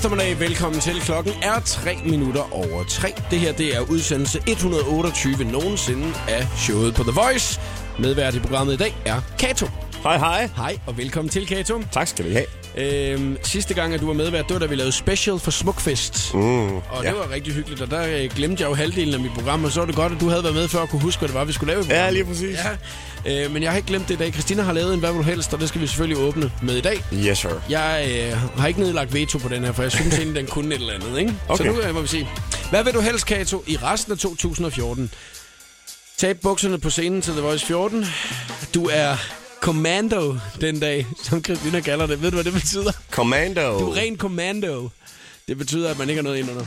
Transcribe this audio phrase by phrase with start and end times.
[0.00, 1.00] Eftermiddag, velkommen til.
[1.00, 3.12] Klokken er 3 minutter over 3.
[3.30, 7.60] Det her det er udsendelse 128 nogensinde af showet på The Voice.
[7.98, 9.89] Medvært i programmet i dag er Kato.
[10.02, 10.48] Hej, hej.
[10.56, 11.82] Hej og velkommen til, Kato.
[11.92, 12.46] Tak skal vi have.
[12.76, 16.34] Øhm, sidste gang, at du var medvært, det var da vi lavede special for Smukfest.
[16.34, 16.40] Mm,
[16.76, 17.08] Og ja.
[17.08, 19.72] det var rigtig hyggeligt, og der øh, glemte jeg jo halvdelen af mit program, og
[19.72, 21.34] så var det godt, at du havde været med før og kunne huske, hvad det
[21.34, 22.06] var, vi skulle lave i programmet.
[22.06, 22.58] Ja, lige præcis.
[23.24, 24.32] Ja, øh, men jeg har ikke glemt det i dag.
[24.32, 26.76] Christina har lavet en Hvad vil du helst, og det skal vi selvfølgelig åbne med
[26.76, 27.04] i dag.
[27.14, 27.50] Yes, sir.
[27.70, 30.74] Jeg øh, har ikke nedlagt veto på den her, for jeg synes egentlig, den kunne
[30.74, 31.18] et eller andet.
[31.18, 31.34] Ikke?
[31.48, 31.64] Okay.
[31.64, 32.28] Så nu øh, må vi se.
[32.70, 35.10] Hvad vil du helst, Kato, i resten af 2014?
[36.18, 38.06] Tab bukserne på scenen til The Voice 14.
[38.74, 39.16] Du er
[39.60, 42.22] commando den dag, som Christina kalder det.
[42.22, 42.92] Ved du, hvad det betyder?
[43.10, 43.78] Commando.
[43.80, 44.88] Du er ren commando.
[45.48, 46.64] Det betyder, at man ikke har noget ind under.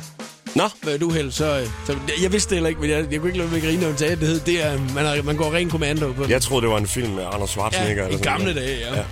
[0.56, 1.96] Nå, Hvad du helst, så, øh, så...
[2.22, 3.88] Jeg vidste det heller ikke, men jeg, jeg kunne ikke lade mig at grine, når
[3.88, 6.62] hun sagde, det hed, det er, man, har, man går ren commando på jeg troede,
[6.62, 8.04] det var en film med Anders Schwarzenegger.
[8.04, 8.56] Ja, eller i gamle noget.
[8.56, 8.80] dage.
[8.80, 8.96] Ja.
[8.96, 9.04] ja.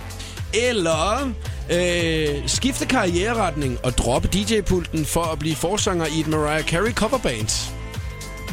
[0.54, 1.32] Eller
[1.72, 7.70] øh, skifte karriereretning og droppe DJ-pulten for at blive forsanger i et Mariah Carey coverband.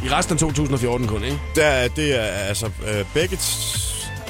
[0.06, 1.40] I resten af 2014 kun, ikke?
[1.56, 3.38] Det er, det er altså øh, begge...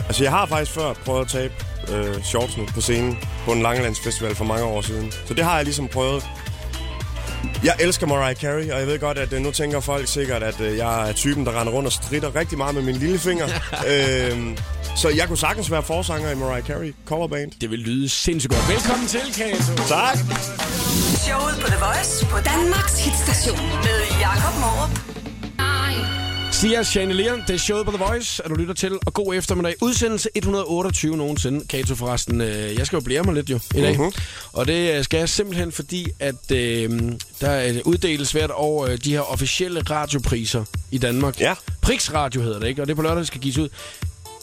[0.10, 1.54] Altså, jeg har faktisk før prøvet at tabe
[1.94, 5.12] øh, shortsene på scenen på en Langelandsfestival for mange år siden.
[5.26, 6.30] Så det har jeg ligesom prøvet.
[7.64, 10.62] Jeg elsker Mariah Carey, og jeg ved godt, at øh, nu tænker folk sikkert, at
[10.62, 13.46] øh, jeg er typen, der render rundt og stritter rigtig meget med min lillefinger.
[13.92, 14.58] øhm,
[14.96, 17.52] så jeg kunne sagtens være forsanger i Mariah Carey coverband.
[17.62, 18.70] Det vil lyde sindssygt godt.
[18.70, 19.76] Velkommen til, Kato.
[19.88, 20.18] Tak!
[21.26, 25.29] Showet på The Voice på Danmarks hitstation med Jakob Morup.
[26.52, 29.75] Sia Chandelier, det er showet på The Voice, at du lytter til, og god eftermiddag.
[29.81, 31.67] Udsendelse 128 nogensinde.
[31.67, 33.95] Kato forresten, øh, jeg skal jo blære mig lidt jo i dag.
[34.00, 34.19] Uh-huh.
[34.53, 36.89] Og det øh, skal jeg simpelthen, fordi at øh,
[37.42, 41.39] der er uddeles hvert år øh, de her officielle radiopriser i Danmark.
[41.39, 41.54] Ja.
[41.82, 42.82] Priksradio hedder det, ikke?
[42.82, 43.70] Og det er på lørdag, det skal gives ud.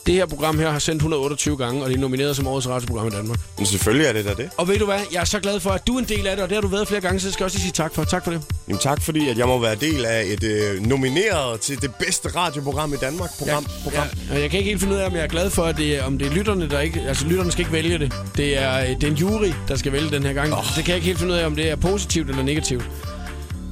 [0.07, 3.07] Det her program her har sendt 128 gange, og det er nomineret som årets radioprogram
[3.07, 3.39] i Danmark.
[3.59, 4.51] Men selvfølgelig er det da det.
[4.57, 4.99] Og ved du hvad?
[5.13, 6.63] Jeg er så glad for, at du er en del af det, og det har
[6.63, 8.05] du været flere gange, så det skal jeg også sige tak for.
[8.05, 8.43] Tak for det.
[8.69, 12.29] Jamen tak, fordi at jeg må være del af et øh, nomineret til det bedste
[12.37, 13.31] radioprogram i Danmark.
[13.39, 14.07] Program, program.
[14.31, 16.03] Ja, jeg kan ikke helt finde ud af, om jeg er glad for, at det,
[16.03, 17.01] om det er lytterne, der ikke...
[17.09, 18.13] Altså, lytterne skal ikke vælge det.
[18.37, 20.53] Det er, øh, det er en jury, der skal vælge den her gang.
[20.53, 20.65] Oh.
[20.77, 22.91] Det kan jeg ikke helt finde ud af, om det er positivt eller negativt.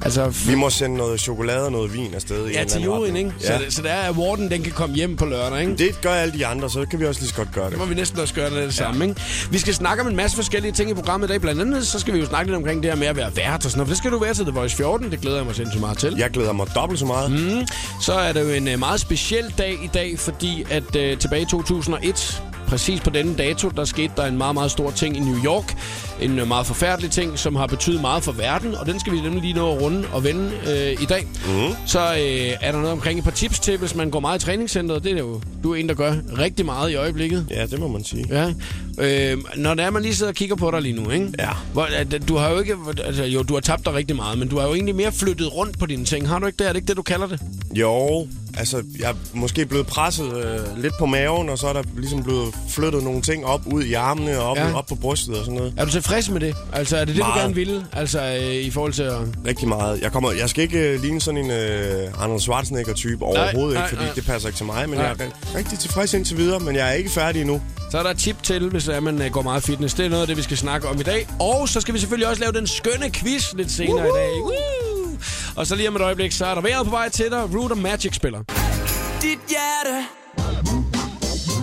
[0.04, 3.16] Altså, Vi må sende noget chokolade og noget vin afsted i ja, en til juryen,
[3.16, 3.32] ikke?
[3.38, 3.58] Så, Ja.
[3.58, 5.76] det, så der er, Warden, den kan komme hjem på lørdag, ikke?
[5.76, 7.72] Det gør alle de andre, så kan vi også lige så godt gøre det.
[7.72, 9.20] Så må vi næsten også gøre det, det samme, ikke?
[9.50, 11.40] Vi skal snakke om en masse forskellige ting i programmet i dag.
[11.40, 13.64] Blandt andet, så skal vi jo snakke lidt omkring det her med at være vært
[13.64, 13.88] og sådan noget.
[13.88, 15.10] For det skal du være til The Voice 14.
[15.10, 16.14] Det glæder jeg mig sindssygt meget til.
[16.18, 17.30] Jeg glæder mig dobbelt så meget.
[17.30, 17.66] Mm.
[18.00, 21.42] Så er det jo en øh, meget speciel dag i dag, fordi at øh, tilbage
[21.42, 25.20] i 2001, præcis på denne dato, der skete der en meget, meget stor ting i
[25.20, 25.76] New York.
[26.20, 29.20] En øh, meget forfærdelig ting, som har betydet meget for verden, og den skal vi
[29.20, 31.26] nemlig lige nå at runde og vende øh, i dag.
[31.46, 31.76] Mm.
[31.86, 34.44] Så øh, er der noget omkring et par tips til, hvis man går meget i
[34.44, 35.04] træningscenteret.
[35.04, 37.46] Det er jo, du er en, der gør rigtig meget i øjeblikket.
[37.50, 38.26] Ja, det må man sige.
[38.30, 38.52] Ja.
[38.98, 41.32] Øh, når det er, man lige sidder og kigger på dig lige nu, ikke?
[41.38, 41.48] Ja.
[41.72, 42.76] Hvor, at, du har jo ikke...
[43.04, 45.54] Altså, jo, du har tabt dig rigtig meget, men du har jo egentlig mere flyttet
[45.54, 46.28] rundt på dine ting.
[46.28, 46.64] Har du ikke det?
[46.68, 47.40] Er det ikke det, du kalder det?
[47.74, 48.26] Jo,
[48.58, 52.22] altså, jeg er måske blevet presset øh, lidt på maven, og så er der ligesom
[52.22, 54.74] blevet flyttet nogle ting op ud i armene og op, Ja.
[54.74, 55.74] op på brystet og sådan noget.
[55.76, 56.54] Er du tilfreds med det?
[56.72, 57.34] Altså, er det det, Meget.
[57.34, 57.84] du gerne ville?
[57.92, 59.16] Altså, øh, i forhold til at...
[59.46, 60.00] Rigtig meget.
[60.00, 63.88] Jeg, kommer, jeg skal ikke øh, ligne sådan en øh, Arnold Schwarzenegger-type overhovedet nej, ikke,
[63.94, 64.14] fordi nej.
[64.14, 64.88] det passer ikke til mig.
[64.88, 65.06] Men Nej.
[65.06, 67.60] jeg er ri- rigtig tilfreds indtil videre, men jeg er ikke færdig endnu.
[67.94, 69.94] Så er der tip til, hvis er, man øh, går meget fitness.
[69.94, 71.28] Det er noget af det, vi skal snakke om i dag.
[71.40, 74.16] Og så skal vi selvfølgelig også lave den skønne quiz lidt senere Woohoo!
[74.16, 74.42] i dag.
[74.42, 75.18] Woo!
[75.56, 77.54] Og så lige om et øjeblik, så er der vejret på vej til dig.
[77.54, 78.38] Root og Magic spiller.
[79.22, 80.06] dit hjerte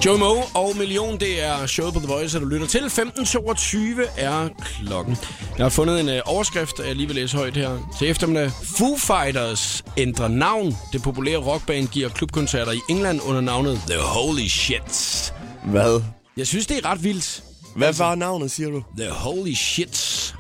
[0.06, 2.80] Joe Mo og Million, det er showet på The Voice, du lytter til.
[2.80, 5.18] 15.22 er klokken.
[5.58, 8.52] Jeg har fundet en øh, overskrift, jeg lige vil læse højt her til eftermiddag.
[8.78, 10.78] Foo Fighters ændrer navn.
[10.94, 15.34] Det populære rockband giver klubkoncerter i England under navnet The Holy Shits.
[15.66, 16.02] Hvad?
[16.38, 17.44] Jeg synes, det er ret vildt.
[17.76, 18.84] Hvad var navnet, siger du?
[18.98, 20.36] The Holy Shits.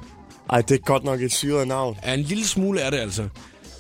[0.49, 1.97] Ej, det er godt nok et syret navn.
[2.05, 3.27] Ja, en lille smule er det altså.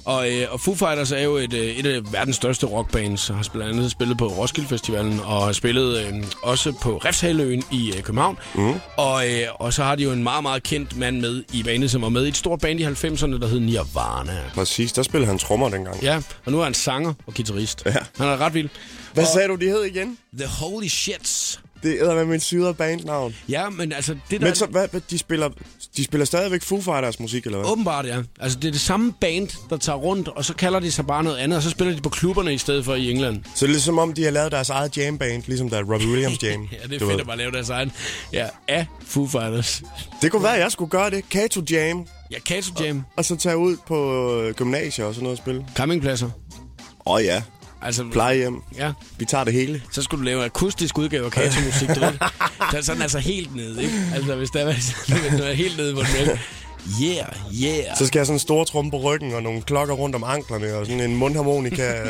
[0.05, 3.35] Og, øh, og Foo Fighters er jo et, øh, et af verdens største rockbands, og
[3.35, 6.13] har blandt andet spillet på Roskilde Festivalen, og har spillet øh,
[6.43, 8.37] også på Refshaløen i øh, København.
[8.55, 8.73] Mm.
[8.97, 11.91] Og, øh, og så har de jo en meget, meget kendt mand med i bandet,
[11.91, 14.39] som var med i et stort band i 90'erne, der hed Nirvana.
[14.53, 16.01] Præcis, der spillede han trommer dengang.
[16.03, 17.81] Ja, og nu er han sanger og guitarist.
[17.85, 17.91] Ja.
[18.17, 18.69] Han er ret vild.
[19.13, 20.17] Hvad Og- sagde du, de hed igen?
[20.39, 21.59] The Holy Shits.
[21.83, 23.35] Det er med et syret bandnavn.
[23.49, 24.47] Ja, men altså, det der...
[24.47, 25.49] Men så, hvad, de, spiller,
[25.97, 27.71] de spiller stadigvæk Foo Fighters musik, eller hvad?
[27.71, 28.21] Åbenbart, ja.
[28.39, 31.23] Altså, det er det samme band, der tager rundt, og så kalder de sig bare
[31.23, 33.43] noget andet, og så spiller de på klubberne i stedet for i England.
[33.43, 36.07] Så det er ligesom om, de har lavet deres eget jam-band, ligesom der er Robbie
[36.07, 36.67] Williams jam.
[36.71, 37.19] Ja, det er fedt ved.
[37.19, 37.91] at bare lave deres egen.
[38.33, 39.83] Ja, af Foo Fighters.
[40.21, 41.29] Det kunne være, at jeg skulle gøre det.
[41.29, 42.07] Kato Jam.
[42.31, 43.03] Ja, Kato Jam.
[43.17, 45.65] Og så tage ud på øh, gymnasier og sådan noget og spille.
[45.75, 46.29] Campingpladser.
[47.05, 47.41] Åh oh, ja,
[47.81, 48.61] Altså, plejehjem.
[48.77, 49.81] ja, Vi tager det hele.
[49.91, 51.95] så skulle du lave en akustisk udgave af Kato-musik, ved.
[52.71, 53.95] Så er sådan altså helt nede, ikke?
[54.15, 54.65] Altså, hvis der er,
[55.37, 56.39] der er helt nede på den.
[57.01, 57.27] Yeah,
[57.63, 57.97] yeah.
[57.97, 60.23] Så skal jeg have sådan en stor trum på ryggen og nogle klokker rundt om
[60.23, 62.01] anklerne og sådan en mundharmonika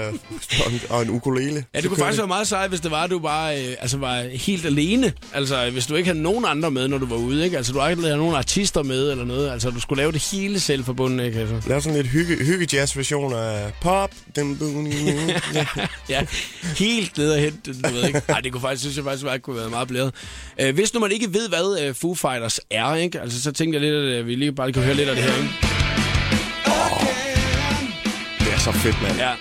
[0.66, 1.66] og, en, og en ukulele.
[1.74, 3.98] Ja, det kunne faktisk være meget sejt, hvis det var, at du bare øh, altså
[3.98, 5.14] var helt alene.
[5.34, 7.58] Altså, hvis du ikke havde nogen andre med, når du var ude, ikke?
[7.58, 9.52] Altså, du ikke havde nogen artister med eller noget.
[9.52, 11.40] Altså, du skulle lave det hele selv forbundet, ikke?
[11.40, 11.70] Altså.
[11.70, 14.12] Lav sådan lidt hygge, hygge jazz version af pop.
[14.36, 14.58] Den,
[16.10, 16.26] ja.
[16.78, 18.22] helt ned og hente, du ved ikke.
[18.28, 20.14] Ej, det kunne faktisk, synes jeg faktisk, at kunne være meget blæret.
[20.60, 23.22] Øh, hvis nu man ikke ved, hvad øh, Foo Fighters er, ikke?
[23.22, 25.24] Altså, så tænkte jeg lidt, at øh, vi lige bare kan høre lidt af det
[25.24, 25.54] her, ikke?
[28.40, 29.18] Det er så fedt, mand.
[29.18, 29.32] Ja.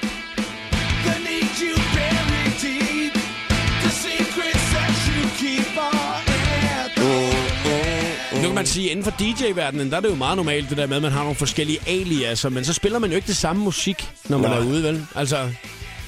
[8.35, 10.87] Nu kan man sige, inden for DJ-verdenen, der er det jo meget normalt, det der
[10.87, 13.65] med, at man har nogle forskellige aliaser, men så spiller man jo ikke det samme
[13.65, 14.59] musik, når man Nej.
[14.59, 15.07] er ude, vel?
[15.15, 15.37] Altså,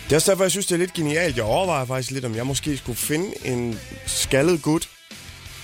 [0.05, 1.37] Det er også derfor, jeg synes, det er lidt genialt.
[1.37, 4.89] Jeg overvejer faktisk lidt, om jeg måske skulle finde en skaldet gut,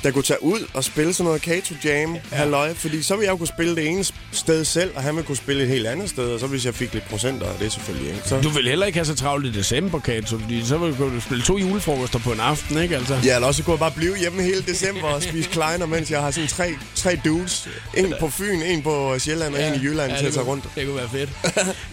[0.03, 2.21] der kunne tage ud og spille sådan noget Kato Jam, ja.
[2.33, 5.27] halløj, fordi så ville jeg jo kunne spille det ene sted selv, og han ville
[5.27, 7.73] kunne spille et helt andet sted, og så hvis jeg fik lidt procenter af det
[7.73, 8.29] selvfølgelig, ikke?
[8.29, 8.41] Så...
[8.41, 11.45] du vil heller ikke have så travlt i december, Kato, fordi så vil du spille
[11.45, 12.97] to julefrokoster på en aften, ikke?
[12.97, 13.19] Altså.
[13.25, 16.21] Ja, eller også kunne jeg bare blive hjemme hele december og spise kleiner, mens jeg
[16.21, 17.69] har sådan tre, tre dudes.
[17.97, 20.65] En på Fyn, en på Sjælland og en i Jylland til det at tage rundt.
[20.75, 21.31] Det kunne være fedt.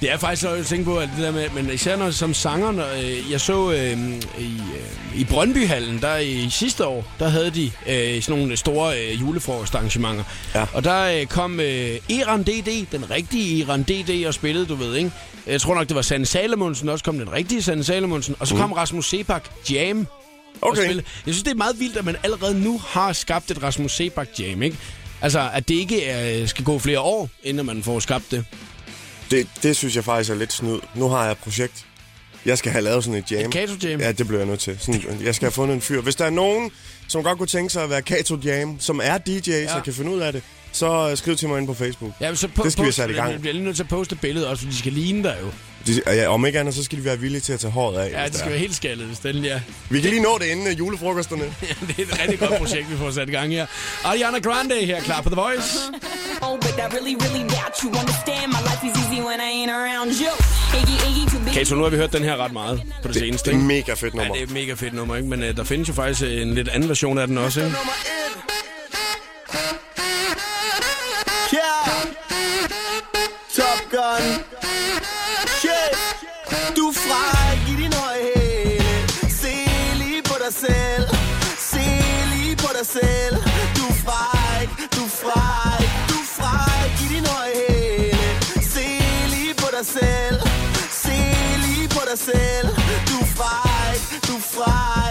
[0.02, 2.34] det er faktisk så, jeg tænker på, at det der med, men især når, som
[2.34, 3.98] sanger, når, øh, jeg så øh,
[4.40, 9.02] i, øh, i Brøndbyhallen, der i sidste år, der havde de øh, sådan nogle store
[9.02, 10.24] øh, julefrokostarrangementer.
[10.56, 10.66] Ja.
[10.74, 14.96] Og der øh, kom øh, Eran DD, den rigtige Eran DD, og spillede, du ved,
[14.96, 15.12] ikke?
[15.48, 18.36] Jeg tror nok, det var Sanne Salomonsen, også kom den rigtige Sanne Salomonsen.
[18.40, 20.08] Og så kom Rasmus Sebak Jam.
[20.62, 20.96] Okay.
[20.96, 24.28] Jeg synes, det er meget vildt, at man allerede nu har skabt et Rasmus Sebak
[24.40, 24.78] Jam, ikke?
[25.22, 28.46] Altså, at det ikke øh, skal gå flere år, inden man får skabt det.
[29.32, 30.80] Det, det synes jeg faktisk er lidt snyd.
[30.96, 31.86] Nu har jeg et projekt.
[32.46, 33.46] Jeg skal have lavet sådan et jam.
[33.46, 34.00] Et Kato Jam?
[34.00, 34.78] Ja, det bliver jeg nødt til.
[34.80, 36.02] Sådan, jeg skal have fundet en fyr.
[36.02, 36.72] Hvis der er nogen,
[37.08, 39.76] som godt kunne tænke sig at være Kato Jam, som er DJ's ja.
[39.76, 40.44] og kan finde ud af det,
[40.76, 42.12] så øh, skriv til mig ind på Facebook.
[42.22, 43.32] Ja, så po- Det skal vi post- sat i gang.
[43.32, 45.38] Jeg bliver lige nødt til at poste et billede også, for de skal ligne dig
[45.42, 45.48] jo.
[45.88, 48.12] De, ja, om ikke andet, så skal de være villige til at tage håret af.
[48.12, 48.38] Ja, det er.
[48.38, 49.62] skal være helt skaldet, hvis den ja.
[49.90, 51.44] Vi kan lige nå det inden uh, julefrokosterne.
[51.88, 53.66] det er et rigtig godt projekt, vi får sat i gang her.
[54.04, 55.78] Ariana Grande her, klar på The Voice.
[56.42, 58.48] Oh, but I really, really doubt you understand.
[58.48, 60.32] My life is easy when I ain't around you.
[60.80, 61.54] Iggy, Iggy, too big.
[61.54, 63.68] Kato, nu har vi hørt den her ret meget på det, seneste, Det er ikke?
[63.68, 64.34] mega fedt Ja, nummer.
[64.34, 65.30] det er et mega fedt nummer, ikke?
[65.30, 67.76] Men uh, der findes jo faktisk øh, en lidt anden version af den også, ikke?
[82.86, 83.36] Selv.
[83.78, 85.88] Du er fræk, du er fræk.
[86.10, 88.62] Du er fræk i din høje hæle.
[88.74, 88.88] Se
[89.34, 90.40] lige på dig selv.
[91.04, 91.18] Se
[91.66, 92.68] lige på dig selv.
[93.10, 95.05] Du er fræk, du er fræk.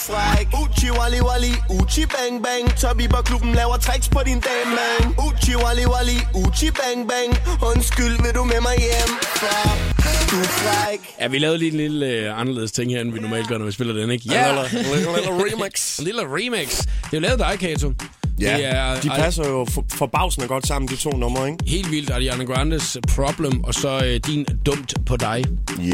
[0.00, 0.48] Du fræk.
[0.62, 2.76] Uchi wali wali, uchi bang bang.
[2.80, 5.14] Tobiber klubben laver tricks på din dame, man.
[5.26, 7.30] Uchi wali wali, uchi bang bang.
[7.70, 9.10] Undskyld, vil du med mig hjem?
[9.40, 11.00] For du er fræk.
[11.20, 13.66] Ja, vi lavede lige en lille øh, anderledes ting her, end vi normalt gør, når
[13.66, 14.24] vi spiller den, ikke?
[14.28, 14.72] Ja, yeah.
[14.72, 15.74] lille, lille, remix.
[15.98, 16.78] En lille remix.
[16.78, 17.92] Det er jo lavet dig, Kato.
[18.40, 21.64] Ja, det er, de passer jo for, forbavsende godt sammen, de to numre, ikke?
[21.66, 25.44] Helt vildt Ariana Grandes Problem, og så øh, din Dumt på dig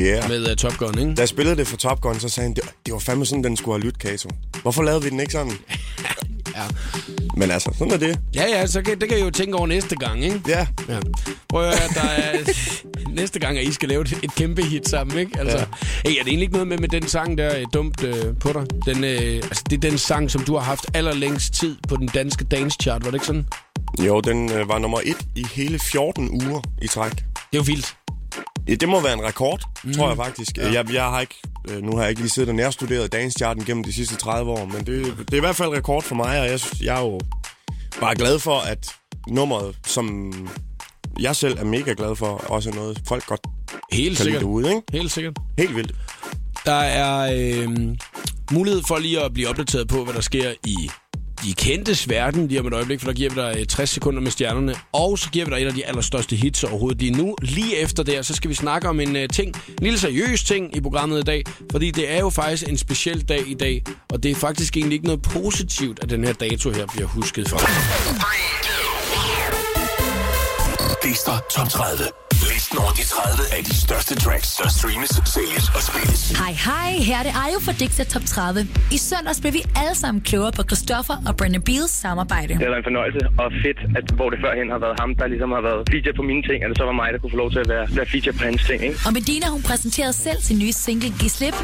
[0.01, 0.29] Yeah.
[0.29, 1.15] med uh, Top Gun, ikke?
[1.15, 3.45] Da jeg spillede det for Top Gun, så sagde han, det, det var fandme sådan,
[3.45, 4.29] den skulle have lyttet, Kato.
[4.63, 5.53] Hvorfor lavede vi den ikke sådan?
[6.57, 6.63] Ja.
[7.37, 8.19] Men altså, sådan er det.
[8.35, 10.41] Ja, ja, så kan, det kan I jo tænke over næste gang, ikke?
[10.49, 10.67] Ja.
[10.89, 10.99] Ja.
[11.49, 12.39] Prøv at høre, der er
[13.21, 15.39] næste gang, at I skal lave et, et kæmpe hit sammen, ikke?
[15.39, 15.65] Altså, ja.
[16.05, 18.53] Hey, er det egentlig ikke noget med, med den sang der, øh, Dumt øh, på
[18.53, 18.67] dig?
[18.87, 22.09] Den, øh, altså, det er den sang, som du har haft allerlængst tid på den
[22.09, 23.47] danske dance chart, var det ikke sådan?
[24.07, 27.13] Jo, den øh, var nummer et i hele 14 uger i træk.
[27.13, 27.97] Det er jo vildt.
[28.69, 29.93] Ja, det må være en rekord, mm.
[29.93, 30.59] tror jeg faktisk.
[30.59, 30.73] Ja.
[30.73, 31.35] Jeg, jeg har ikke,
[31.71, 34.65] øh, nu har jeg ikke lige siddet og nærstuderet dance-charten gennem de sidste 30 år,
[34.65, 37.01] men det, det er i hvert fald rekord for mig, og jeg, synes- jeg er
[37.01, 37.21] jo
[38.01, 38.95] bare glad for, at
[39.29, 40.33] nummeret, som
[41.21, 43.41] jeg selv er mega glad for, også er noget, folk godt
[43.93, 44.41] Helt kan lide sikkert.
[44.41, 44.83] derude, ikke?
[44.93, 45.37] Helt sikkert.
[45.59, 45.95] Helt vildt.
[46.67, 47.77] Der er øh,
[48.53, 50.91] mulighed for lige at blive opdateret på, hvad der sker i
[51.47, 54.21] de kendtes verden lige om et øjeblik, for der giver vi dig øh, 60 sekunder
[54.21, 57.37] med stjernerne, og så giver vi dig et af de allerstørste hits overhovedet lige nu.
[57.43, 60.77] Lige efter det, så skal vi snakke om en uh, ting, en lille seriøs ting
[60.77, 64.23] i programmet i dag, fordi det er jo faktisk en speciel dag i dag, og
[64.23, 67.59] det er faktisk egentlig ikke noget positivt, at den her dato her bliver husket for.
[71.07, 72.26] Lister Top 30.
[72.67, 76.23] Listen over de 30 af de største tracks, der streames, sælges og spilles.
[76.43, 78.61] Hej hej, her er det Ayo for Dixie Top 30.
[78.97, 82.53] I søndags blev vi alle sammen klogere på Christoffer og Brendan Beals samarbejde.
[82.55, 85.27] Det har været en fornøjelse og fedt, at hvor det førhen har været ham, der
[85.33, 87.41] ligesom har været feature på mine ting, og det så var mig, der kunne få
[87.45, 88.79] lov til at være, være feature på hans ting.
[88.89, 88.99] Ikke?
[89.07, 91.57] Og Medina, hun præsenterede selv sin nye single Giv Slip.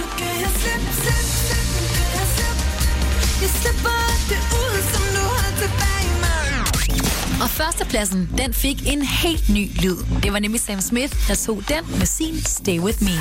[7.42, 9.96] Og førstepladsen, den fik en helt ny lyd.
[10.22, 13.16] Det var nemlig Sam Smith, der tog den med sin Stay With Me.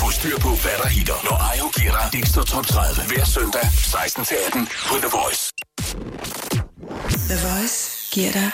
[0.00, 3.60] Få styr på, hvad der hitter, når Ayo giver dig Dixter Top 30 hver søndag
[3.60, 4.58] 16-18
[4.88, 5.52] på The Voice.
[7.30, 8.50] The Voice giver dig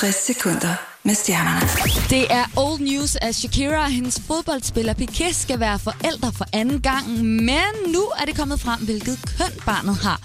[0.00, 1.68] 60 sekunder med stjernerne.
[2.10, 6.80] Det er old news, at Shakira og hendes fodboldspiller Piqué skal være forældre for anden
[6.80, 10.20] gang, men nu er det kommet frem, hvilket køn barnet har.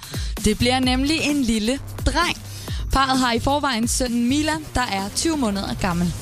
[0.45, 2.52] Det bliver nemlig en lille dreng.
[2.93, 6.13] Parret har i forvejen sønnen Mila, der er 20 måneder gammel.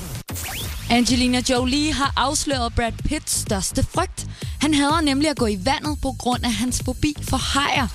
[0.89, 4.27] Angelina Jolie har afsløret Brad Pitts største frygt.
[4.61, 7.87] Han hader nemlig at gå i vandet på grund af hans fobi for hajer.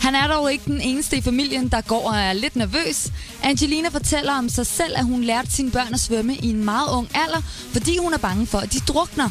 [0.00, 3.12] Han er dog ikke den eneste i familien, der går og er lidt nervøs.
[3.42, 6.88] Angelina fortæller om sig selv, at hun lærte sine børn at svømme i en meget
[6.92, 7.40] ung alder,
[7.72, 9.28] fordi hun er bange for, at de drukner.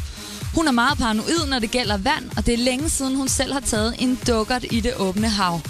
[0.55, 3.53] Hun er meget paranoid, når det gælder vand, og det er længe siden, hun selv
[3.53, 5.61] har taget en dukkert i det åbne hav.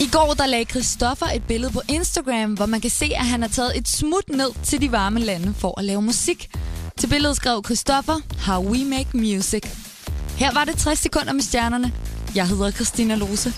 [0.00, 3.42] I går der lagde Christoffer et billede på Instagram, hvor man kan se, at han
[3.42, 6.50] har taget et smut ned til de varme lande for at lave musik.
[6.98, 9.62] Til billedet skrev Christoffer, How we make music.
[10.36, 11.92] Her var det 60 sekunder med stjernerne.
[12.34, 13.52] Jeg hedder Christina Lose.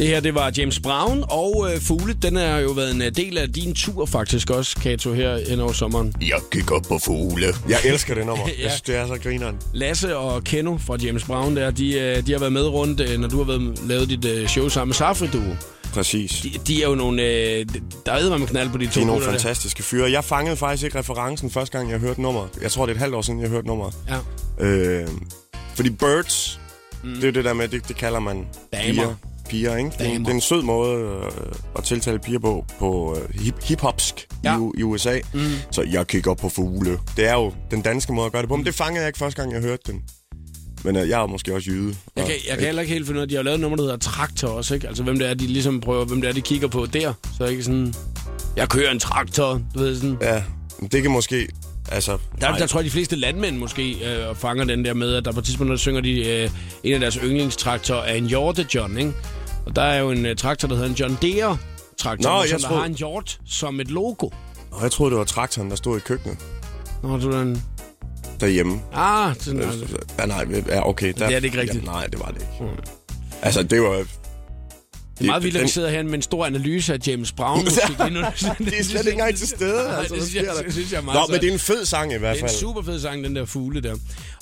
[0.00, 2.14] Det her, det var James Brown og øh, Fugle.
[2.22, 5.60] Den har jo været en øh, del af din tur faktisk også, Kato, her hen
[5.60, 6.14] over sommeren.
[6.20, 7.46] Jeg kigger på fugle.
[7.68, 8.48] Jeg elsker det nummer.
[8.48, 8.62] Ja.
[8.62, 9.56] Jeg synes, det er så grineren.
[9.72, 13.18] Lasse og Keno fra James Brown der, de, øh, de har været med rundt, øh,
[13.18, 15.56] når du har været, lavet dit øh, show sammen med Safri Duo.
[15.92, 16.40] Præcis.
[16.40, 17.22] De, de er jo nogle...
[17.22, 17.66] Øh,
[18.06, 20.10] der er med knald på de to De er nogle fantastiske fyre.
[20.10, 22.48] Jeg fangede faktisk ikke referencen første gang, jeg hørte nummer.
[22.62, 23.90] Jeg tror, det er et halvt år siden, jeg hørte nummer.
[24.60, 24.64] Ja.
[24.66, 25.08] Øh,
[25.74, 26.60] fordi Birds,
[27.04, 27.14] mm.
[27.14, 28.92] det er det der med, det, det kalder man Damer.
[28.92, 29.14] piger.
[29.50, 29.90] Piger, ikke?
[29.90, 31.30] Det, det er en sød måde øh,
[31.78, 34.58] at tiltale piger på, på øh, hip, hiphopsk Ja.
[34.58, 35.18] i, i USA.
[35.34, 35.40] Mm.
[35.70, 36.98] Så jeg kigger på fugle.
[37.16, 39.18] Det er jo den danske måde at gøre det på, men det fangede jeg ikke
[39.18, 40.02] første gang, jeg hørte den.
[40.84, 41.96] Men øh, jeg er måske også jyde.
[42.16, 43.82] Jeg kan, jeg kan heller ikke helt finde ud af, de har lavet nummer, der
[43.84, 44.88] hedder Traktor også, ikke?
[44.88, 47.12] Altså, hvem det er, de ligesom prøver, hvem det er, de kigger på der.
[47.38, 47.94] Så ikke sådan,
[48.56, 50.16] jeg kører en traktor, du ved sådan.
[50.22, 50.42] Ja,
[50.92, 51.48] det kan måske...
[51.92, 52.58] Altså, Der, nej.
[52.58, 55.38] der tror jeg, de fleste landmænd måske øh, fanger den der med, at der på
[55.38, 56.50] et tidspunkt, der synger de, øh,
[56.84, 59.12] en af deres yndlingstraktorer er en hjorte John, ikke?
[59.70, 61.58] Og der er jo en øh, traktor, der hedder en John Deere
[61.98, 64.28] traktor, Nå, som jeg der troede- har en hjort som et logo.
[64.70, 66.38] Og jeg troede, det var traktoren, der stod i køkkenet
[67.02, 67.62] Nå, du er en...
[68.40, 68.80] derhjemme.
[68.92, 69.66] Ah, sådan, Øh,
[70.18, 71.12] Ja, nej, ja, okay.
[71.18, 71.84] Der, Det er det ikke rigtigt.
[71.84, 72.72] Ja, nej, det var det ikke.
[73.42, 73.88] Altså, det var...
[73.90, 74.06] det
[75.20, 77.64] er meget vildt, at vi den- sidder her med en stor analyse af James Brown.
[77.64, 79.88] Det er slet ikke engang til stede.
[79.88, 81.58] Nej, altså, det synes jeg- det synes jeg er meget Nå, men det er en
[81.58, 82.54] fed sang i hvert Det er fald.
[82.56, 83.96] en super fed sang, den der fugle der.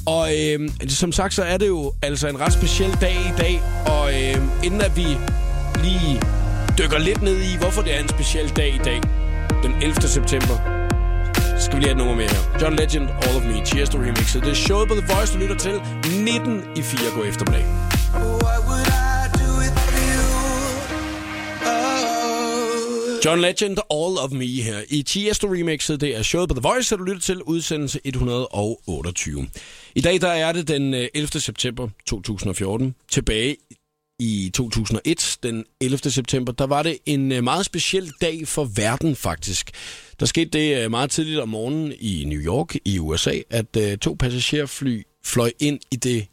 [0.07, 3.62] Og øh, som sagt, så er det jo altså en ret speciel dag i dag.
[3.87, 5.07] Og øh, inden at vi
[5.83, 6.21] lige
[6.78, 9.00] dykker lidt ned i, hvorfor det er en speciel dag i dag,
[9.62, 9.95] den 11.
[10.02, 10.57] september,
[11.59, 12.59] så skal vi lige have et nummer mere her.
[12.62, 14.43] John Legend, All of Me, Cheers to Remixet.
[14.43, 15.81] Det er showet på The Voice, du lytter til
[16.25, 17.67] 19 i 4 går eftermiddag.
[23.28, 26.00] John Legend, All of Me her i Tiesto remixet.
[26.00, 29.49] Det er showet på The Voice, der du lytter til udsendelse 128.
[29.94, 31.28] I dag der er det den øh, 11.
[31.28, 32.94] september 2014.
[33.11, 33.56] Tilbage
[34.18, 35.99] i 2001, den 11.
[35.99, 39.70] september, der var det en øh, meget speciel dag for verden faktisk.
[40.20, 44.16] Der skete det øh, meget tidligt om morgenen i New York i USA, at to
[44.18, 46.26] passagerfly fløj ind i det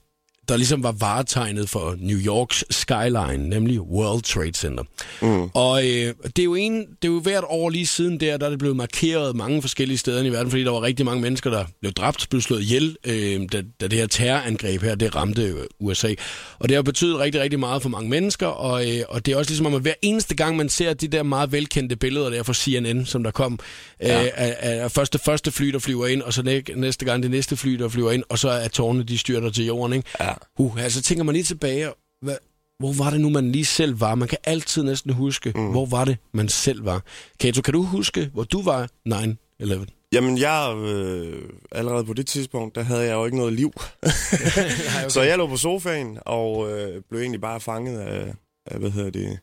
[0.49, 4.83] der ligesom var varetegnet for New Yorks skyline, nemlig World Trade Center.
[5.21, 5.49] Mm.
[5.53, 8.45] Og øh, det er jo en, det er jo hvert år lige siden der, der
[8.45, 11.49] er det blevet markeret mange forskellige steder i verden, fordi der var rigtig mange mennesker,
[11.49, 15.41] der blev dræbt, blev slået ihjel, øh, da, da det her terrorangreb her, det ramte
[15.41, 16.13] øh, USA.
[16.59, 19.37] Og det har betydet rigtig, rigtig meget for mange mennesker, og, øh, og det er
[19.37, 22.43] også ligesom om, at hver eneste gang, man ser de der meget velkendte billeder der
[22.43, 23.59] fra CNN, som der kom,
[24.01, 24.23] ja.
[24.23, 27.31] øh, af, af første, første fly, der flyver ind, og så næ- næste gang det
[27.31, 30.09] næste fly, der flyver ind, og så er tårne, de styrter til jorden, ikke?
[30.19, 30.33] Ja.
[30.59, 31.89] Uh, altså tænker man lige tilbage,
[32.21, 32.37] hvad,
[32.79, 34.15] hvor var det nu, man lige selv var?
[34.15, 35.71] Man kan altid næsten huske, mm.
[35.71, 37.03] hvor var det, man selv var.
[37.39, 39.85] Kato, kan du huske, hvor du var 9-11?
[40.11, 43.73] Jamen, jeg, øh, allerede på det tidspunkt, der havde jeg jo ikke noget liv.
[44.03, 45.09] okay.
[45.09, 48.33] Så jeg lå på sofaen og øh, blev egentlig bare fanget af,
[48.65, 49.39] af hvad hedder det,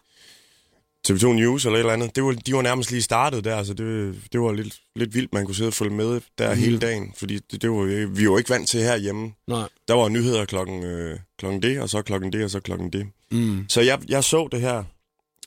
[1.13, 2.17] TV2 News eller et eller andet.
[2.17, 5.33] Det var, de var nærmest lige startet der, så det, det var lidt, lidt vildt,
[5.33, 6.61] man kunne sidde og følge med der mm.
[6.61, 7.15] hele dagen.
[7.17, 9.33] Fordi det, det var, vi var jo ikke vant til herhjemme.
[9.49, 9.69] Nej.
[9.89, 13.07] Der var nyheder klokken, øh, klokken det, og så klokken det, og så klokken det.
[13.31, 13.65] Mm.
[13.69, 14.85] Så jeg, jeg så det her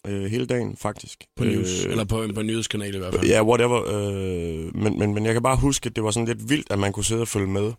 [0.07, 1.24] øh, hele dagen, faktisk.
[1.36, 3.27] På news, Øh, eller på, på nyhedskanal i hvert fald.
[3.27, 3.81] Ja, whatever.
[3.88, 6.79] Øh, men, men, men jeg kan bare huske, at det var sådan lidt vildt, at
[6.79, 7.74] man kunne sidde og følge med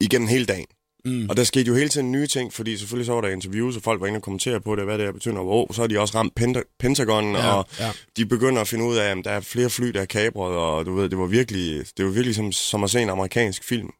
[0.00, 0.66] igennem hele dagen.
[1.04, 1.28] Mm.
[1.28, 3.82] Og der skete jo hele tiden nye ting, fordi selvfølgelig så var der interviews, og
[3.82, 5.98] folk var inde og kommentere på det, hvad det er betyder, og så har de
[6.00, 7.92] også ramt Penta- Pentagon, Ja, og ja.
[8.16, 10.86] de begynder at finde ud af, at der er flere fly, der er kabret, og
[10.86, 13.90] du ved, det var virkelig, det var virkelig som, som at se en amerikansk film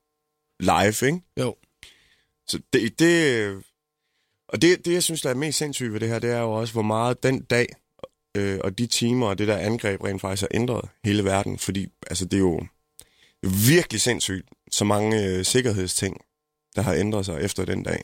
[0.61, 1.21] live, ikke?
[1.41, 1.55] Jo.
[2.49, 3.63] Så det, det
[4.49, 6.53] og det, det, jeg synes, der er mest sindssygt ved det her, det er jo
[6.53, 7.67] også, hvor meget den dag
[8.37, 11.59] øh, og de timer og det der angreb rent faktisk har ændret hele verden.
[11.59, 12.61] Fordi altså, det er jo
[13.69, 16.17] virkelig sindssygt, så mange øh, sikkerhedsting,
[16.77, 18.03] der har ændret sig efter den dag.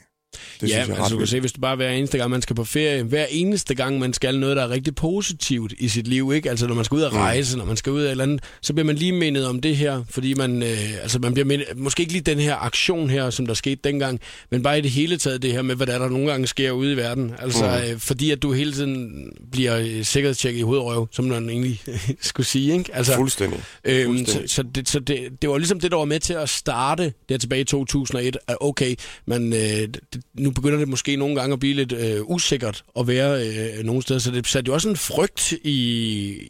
[0.61, 2.43] Det ja, jeg er altså du kan se, hvis det bare hver eneste gang, man
[2.43, 6.07] skal på ferie, hver eneste gang, man skal noget, der er rigtig positivt i sit
[6.09, 6.50] liv, ikke?
[6.50, 7.19] Altså når man skal ud og Mm.
[7.19, 9.61] rejse, når man skal ud af et eller andet, så bliver man lige mindet om
[9.61, 13.11] det her, fordi man, øh, altså man bliver mindet, måske ikke lige den her aktion
[13.11, 15.87] her, som der skete dengang, men bare i det hele taget det her med, hvad
[15.87, 17.33] der, der nogle gange sker ude i verden.
[17.38, 17.93] Altså Mm.
[17.93, 19.12] øh, fordi at du hele tiden
[19.52, 21.81] bliver øh, sikkerhedstjekket i hovedrøv, som man egentlig
[22.21, 22.90] skulle sige, ikke?
[22.95, 23.61] Altså, Fuldstændig.
[23.85, 24.50] Øhm, så Fuldstændig.
[24.50, 27.38] så, det, så det, det var ligesom det, der var med til at starte der
[27.38, 28.95] tilbage i 2001, at okay,
[29.26, 29.99] man, øh, det,
[30.35, 34.02] nu begynder det måske nogle gange at blive lidt øh, usikkert at være øh, nogle
[34.02, 35.78] steder, så det satte jo også en frygt i,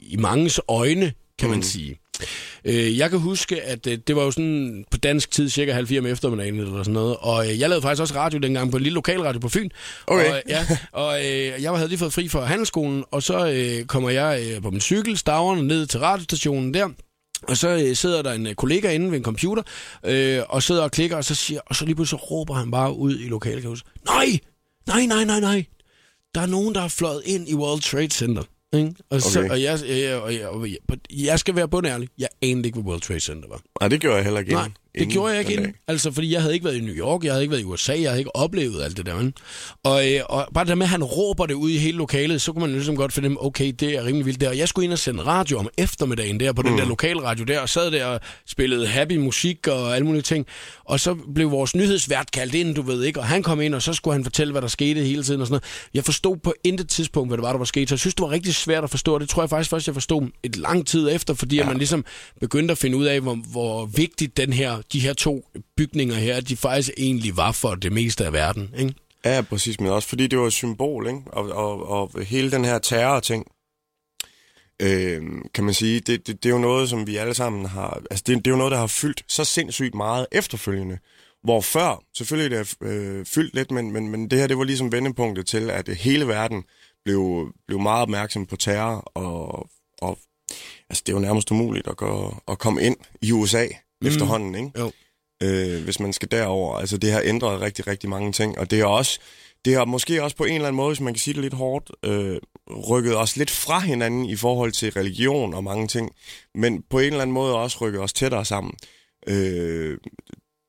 [0.08, 1.62] i manges øjne, kan man Mm.
[1.62, 1.98] sige.
[2.64, 5.86] Øh, jeg kan huske, at øh, det var jo sådan på dansk tid cirka halv
[5.86, 8.76] fire om eftermiddagen eller sådan noget, og øh, jeg lavede faktisk også radio dengang på
[8.76, 9.68] en lille lokalradio på Fyn.
[10.06, 10.30] Okay.
[10.30, 13.84] Og, øh, ja, og øh, jeg havde lige fået fri fra handelsskolen, og så øh,
[13.86, 16.88] kommer jeg øh, på min cykel, staverne ned til radiostationen der,
[17.48, 19.62] og så øh, sidder der en øh, kollega inde ved en computer,
[20.04, 22.70] øh, og sidder og klikker, og så, siger, og så lige pludselig så råber han
[22.70, 23.28] bare ud i
[23.68, 24.38] huske, Nej!
[24.86, 25.64] Nej, nej, nej, nej!
[26.34, 28.42] Der er nogen, der er fløjet ind i World Trade Center.
[28.72, 28.94] Ikke?
[29.10, 29.50] Og, så, Okay.
[29.50, 30.76] og, jeg, jeg, og, jeg, og jeg,
[31.10, 32.08] jeg skal være bundærlig.
[32.18, 33.60] Jeg anede ikke, hvad World Trade Center var.
[33.80, 35.74] Nej, det gjorde jeg heller ikke Nej, det gjorde jeg ikke den inden.
[35.88, 37.92] Altså, fordi jeg havde ikke været i New York, jeg havde ikke været i USA,
[38.00, 39.30] jeg havde ikke oplevet alt det der.
[39.84, 42.42] Og, øh, og bare det der med, at han råber det ud i hele lokalet,
[42.42, 44.48] så kunne man ligesom godt fornemme, okay, det er rimelig vildt der.
[44.48, 46.76] Og jeg skulle ind og sende radio om eftermiddagen der på den Mm.
[46.76, 50.46] der lokalradio der, og sad der og spillede happy musik og alle mulige ting.
[50.84, 53.82] Og så blev vores nyhedsvært kaldt ind, du ved ikke, og han kom ind, og
[53.82, 55.88] så skulle han fortælle, hvad der skete hele tiden og sådan noget.
[55.94, 58.22] Jeg forstod på intet tidspunkt, hvad det var, der var sket, så jeg synes, det
[58.22, 59.14] var rigtig svært at forstå.
[59.14, 61.62] og Det tror jeg faktisk først, jeg forstod et lang tid efter, fordi ja.
[61.62, 62.04] at man ligesom
[62.40, 66.40] begyndte at finde ud af, hvor, hvor vigtigt den her, de her to bygninger her,
[66.40, 68.74] de faktisk egentlig var for det meste af verden.
[68.78, 68.94] Ikke?
[69.24, 71.20] Ja, præcis, men også fordi det var et symbol, ikke?
[71.26, 73.46] Og, og, og hele den her terror-ting,
[74.82, 75.22] øh,
[75.54, 78.02] kan man sige, det, det, det er jo noget, som vi alle sammen har...
[78.10, 80.98] Altså, det, det er jo noget, der har fyldt så sindssygt meget efterfølgende.
[81.42, 84.64] Hvor før, selvfølgelig det er øh, fyldt lidt, men, men, men det her, det var
[84.64, 86.64] ligesom vendepunktet til, at hele verden
[87.04, 89.68] blev, blev meget opmærksom på terror, og,
[90.02, 90.18] og
[90.90, 93.66] altså, det er jo nærmest umuligt at, gå, at komme ind i USA
[94.00, 94.08] mm.
[94.08, 94.70] efterhånden, ikke?
[94.78, 94.92] Jo.
[95.42, 96.78] øh, hvis man skal derover.
[96.78, 99.18] Altså, det har ændret rigtig, rigtig mange ting, og det er også,
[99.64, 101.54] det har måske også på en eller anden måde, hvis man kan sige det lidt
[101.54, 102.36] hårdt, øh,
[102.90, 106.10] rykket os lidt fra hinanden i forhold til religion og mange ting,
[106.54, 108.74] men på en eller anden måde også rykket os tættere sammen.
[109.26, 109.98] Øh,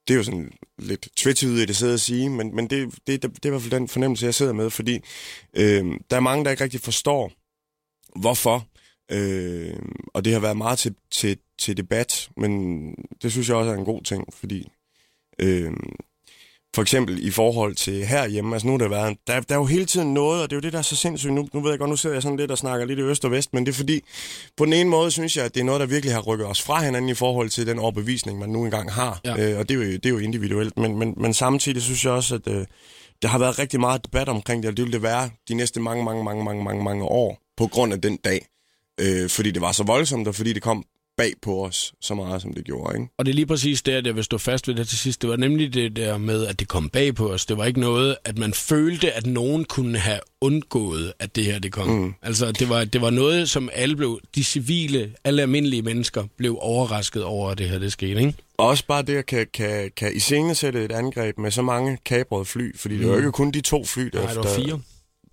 [0.07, 3.35] det er jo sådan lidt tvetydigt at sidde og sige, men, men det, det, det,
[3.35, 4.99] det er i hvert fald den fornemmelse, jeg sidder med, fordi
[5.53, 7.31] øh, der er mange, der ikke rigtig forstår,
[8.19, 8.67] hvorfor.
[9.11, 9.73] Øh,
[10.13, 12.91] og det har været meget til, til, til debat, men
[13.21, 14.67] det synes jeg også er en god ting, fordi
[15.39, 15.71] øh,
[16.75, 19.65] for eksempel i forhold til herhjemme, altså nu har der været, der, der er jo
[19.65, 21.33] hele tiden noget, og det er jo det, der er så sindssygt.
[21.33, 23.25] Nu, nu ved jeg godt, nu sidder jeg sådan lidt og snakker lidt i øst
[23.25, 24.01] og vest, men det er fordi,
[24.57, 26.61] på den ene måde synes jeg, at det er noget, der virkelig har rykket os
[26.61, 29.21] fra hinanden i forhold til den overbevisning, man nu engang har.
[29.25, 29.51] Ja.
[29.51, 32.13] Øh, og det er, jo, det er jo individuelt, men, men, men samtidig synes jeg
[32.13, 32.65] også, at øh,
[33.21, 35.79] der har været rigtig meget debat omkring det, og det vil det være de næste
[35.79, 38.45] mange, mange, mange, mange, mange, mange år, på grund af den dag.
[39.01, 40.85] Øh, fordi det var så voldsomt, og fordi det kom
[41.17, 42.95] bag på os så meget, som det gjorde.
[42.95, 43.07] Ikke?
[43.17, 45.21] Og det er lige præcis det, at jeg vil stå fast ved det til sidst.
[45.21, 47.45] Det var nemlig det der med, at det kom bag på os.
[47.45, 51.59] Det var ikke noget, at man følte, at nogen kunne have undgået, at det her
[51.59, 51.87] det kom.
[51.87, 52.13] Mm.
[52.21, 56.57] Altså, det var, det var noget, som alle blev, de civile, alle almindelige mennesker, blev
[56.61, 58.33] overrasket over, at det her det skete, ikke?
[58.57, 62.45] Og også bare det, at kan, kan, kan iscenesætte et angreb med så mange kabrede
[62.45, 62.99] fly, fordi mm.
[62.99, 64.21] det var jo ikke kun de to fly, der...
[64.21, 64.81] Nej, det var fire.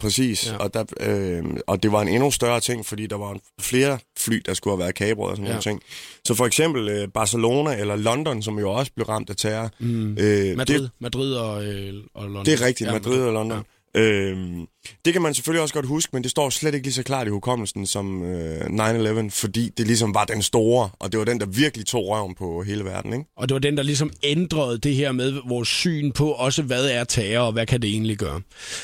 [0.04, 0.56] Præcis, Ja.
[0.56, 4.42] og, der, øh, og det var en endnu større ting, fordi der var flere fly,
[4.46, 5.50] der skulle have været kabret og sådan ja.
[5.50, 5.82] nogle ting.
[6.24, 9.70] Så for eksempel øh, Barcelona eller London, som jo også blev ramt af terror.
[9.78, 10.18] Mm.
[10.18, 12.46] Øh, Madrid, Det, Madrid og, øh, og London.
[12.46, 13.58] det er rigtigt, Ja, Madrid og London.
[13.58, 13.62] Ja.
[13.96, 14.66] Øhm,
[15.04, 17.26] det kan man selvfølgelig også godt huske, men det står slet ikke lige så klart
[17.26, 21.40] i hukommelsen som øh, 9-11, fordi det ligesom var den store, og det var den,
[21.40, 23.24] der virkelig tog røven på hele verden, ikke?
[23.36, 26.86] Og det var den, der ligesom ændrede det her med vores syn på også, hvad
[26.86, 28.40] er terror, og hvad kan det egentlig gøre.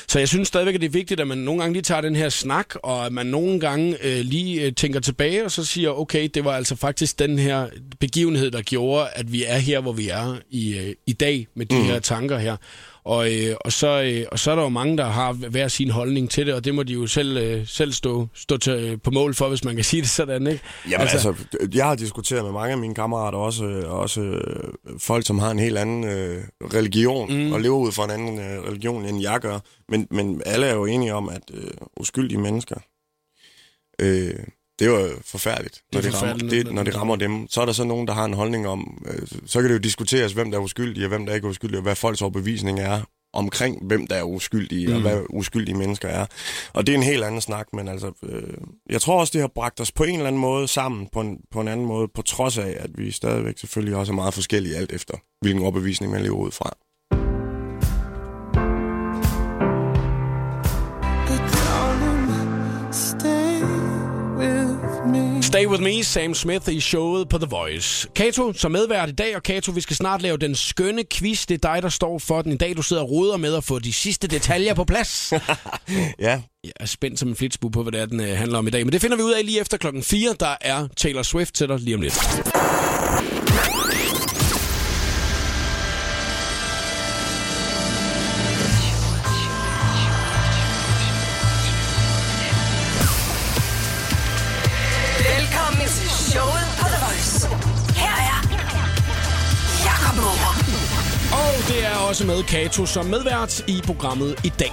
[0.07, 2.15] Så jeg synes stadigvæk, at det er vigtigt, at man nogle gange lige tager den
[2.15, 5.89] her snak, og at man nogle gange øh, lige øh, tænker tilbage, og så siger,
[5.89, 7.67] okay, det var altså faktisk den her
[7.99, 11.65] begivenhed, der gjorde, at vi er her, hvor vi er i, øh, i dag med
[11.65, 11.83] de mm.
[11.83, 12.57] her tanker her.
[13.03, 15.89] Og, øh, og, så, øh, og så er der jo mange, der har hver sin
[15.89, 19.11] holdning til det, og det må de jo selv, øh, selv stå, stå til, på
[19.11, 20.63] mål for, hvis man kan sige det sådan, ikke?
[20.89, 25.25] Jamen altså, altså, jeg har diskuteret med mange af mine kammerater, også, også øh, folk,
[25.25, 27.53] som har en helt anden øh, religion, mm.
[27.53, 29.59] og lever ud fra en anden øh, religion, end jeg gør.
[29.89, 32.75] Men, men alle er jo enige om, at øh, uskyldige mennesker,
[34.01, 34.33] øh,
[34.81, 37.47] det er jo forfærdeligt, når, Det det rammer, det, når det rammer dem.
[37.49, 39.79] Så er der så nogen, der har en holdning om, øh, så kan det jo
[39.79, 42.79] diskuteres, hvem der er uskyldig, og hvem der ikke er uskyldig, og hvad folks overbevisning
[42.79, 43.01] er
[43.33, 44.93] omkring, hvem der er uskyldige, mm.
[44.93, 46.25] og hvad uskyldige mennesker er.
[46.73, 48.53] Og det er en helt anden snak, men altså, øh,
[48.89, 51.37] jeg tror også, det har bragt os på en eller anden måde sammen, på en,
[51.51, 54.75] på en anden måde, på trods af, at vi stadigvæk selvfølgelig også er meget forskellige
[54.75, 56.77] alt efter, hvilken overbevisning man lever ud fra.
[65.61, 68.07] Stay with me, Sam Smith i showet på The Voice.
[68.15, 71.45] Kato som medvært i dag, og Kato, vi skal snart lave den skønne quiz.
[71.45, 72.77] Det er dig, der står for den i dag.
[72.77, 75.33] Du sidder og roder med at få de sidste detaljer på plads.
[76.19, 78.67] Ja, Jeg er spændt som en flitsbu på, hvad det er, den øh, handler om
[78.67, 78.85] i dag.
[78.85, 80.35] Men det finder vi ud af lige efter klokken 4.
[80.39, 82.13] Der er Taylor Swift til dig lige om lidt.
[102.11, 104.71] Også med Kato som medvært i programmet i dag.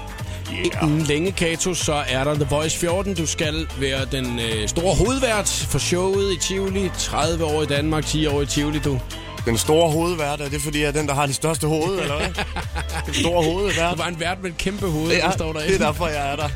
[0.53, 0.83] Yeah.
[0.83, 3.15] Inden længe, Kato, så er der The Voice 14.
[3.15, 6.91] Du skal være den øh, store hovedvært for showet i Tivoli.
[6.99, 9.01] 30 år i Danmark, 10 år i Tivoli, du.
[9.49, 12.17] Den store hovedvært, er det fordi, jeg er den, der har det største hoved, eller
[12.17, 12.29] hvad?
[13.07, 13.93] Den store hovedvært.
[13.97, 15.61] Du var en vært med et kæmpe hoved, Ja, der står der.
[15.61, 16.49] det er derfor, jeg er der.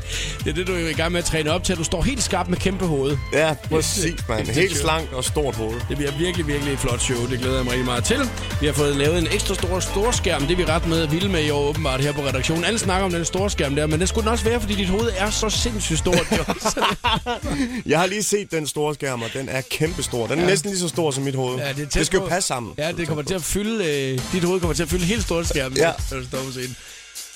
[0.43, 1.77] Det er det, du er i gang med at træne op til.
[1.77, 3.17] Du står helt skarp med kæmpe hoved.
[3.33, 4.47] Ja, præcis, mand.
[4.47, 5.81] Helt slank og stort hoved.
[5.89, 7.27] Det bliver virkelig, virkelig et flot show.
[7.29, 8.19] Det glæder jeg mig rigtig meget til.
[8.61, 10.41] Vi har fået lavet en ekstra stor storskærm.
[10.41, 12.63] Det er vi ret med vilde med i år åbenbart her på redaktionen.
[12.65, 15.09] Alle snakker om den storskærm der, men det skulle den også være, fordi dit hoved
[15.17, 16.27] er så sindssygt stort.
[17.85, 20.27] Jeg har lige set den store skærm, og den er kæmpestor.
[20.27, 20.49] Den er ja.
[20.49, 21.57] næsten lige så stor som mit hoved.
[21.59, 22.73] Ja, det, det skal jo passe sammen.
[22.77, 23.85] Ja, det kommer til at fylde...
[23.85, 25.91] Øh, dit hoved kommer til at fylde helt stort skærmen, Ja.
[26.11, 26.75] når du står på scenen.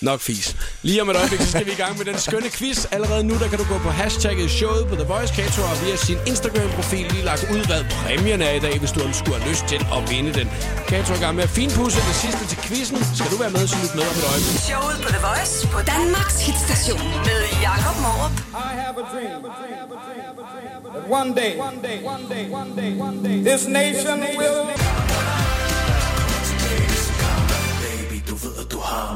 [0.02, 0.56] Nok fis.
[0.82, 2.86] Lige om et øjeblik, så skal vi i gang med den skønne quiz.
[2.92, 5.96] Allerede nu, der kan du gå på hashtagget showet på The Voice Kato og via
[5.96, 9.64] sin Instagram-profil lige lagt ud, hvad præmien er i dag, hvis du skulle have lyst
[9.72, 10.48] til at vinde den.
[10.88, 12.98] Kato er i gang med at finpudse det sidste til quizzen.
[13.20, 14.60] Skal du være med, så lyt med om et øjeblik.
[14.72, 18.34] Showet på The Voice på Danmarks hitstation med Jakob Morup.
[18.68, 19.40] I have a dream
[20.94, 24.97] that one day, one day, one day, one day, one day, this nation will.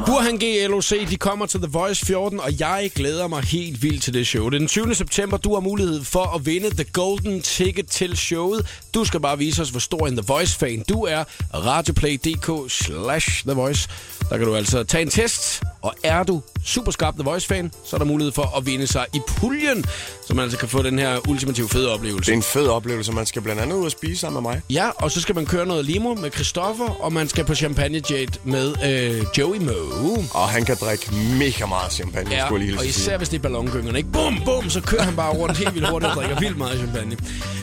[0.05, 4.03] Burhan G, LOC, de kommer til The Voice 14, og jeg glæder mig helt vildt
[4.03, 4.49] til det show.
[4.49, 4.95] Det er den 20.
[4.95, 8.67] september, du har mulighed for at vinde The Golden Ticket til showet.
[8.93, 11.23] Du skal bare vise os, hvor stor en The Voice-fan du er.
[11.53, 13.89] Radioplay.dk slash The Voice.
[14.29, 17.95] Der kan du altså tage en test, og er du super skarp The Voice-fan, så
[17.95, 19.85] er der mulighed for at vinde sig i puljen,
[20.27, 22.25] så man altså kan få den her ultimative fede oplevelse.
[22.31, 23.11] Det er en fed oplevelse.
[23.11, 24.61] Man skal blandt andet ud og spise sammen med mig.
[24.69, 28.01] Ja, og så skal man køre noget limo med Christoffer, og man skal på Champagne
[28.11, 30.25] Jet med øh, Joey Moe.
[30.33, 33.17] Og han kan drikke mega meget champagne, Ja, skulle jeg lige og at især sige.
[33.17, 34.11] hvis det er ballongyngerne, ikke?
[34.11, 37.17] Bum, bum, så kører han bare rundt helt vildt hurtigt og drikker vildt meget champagne.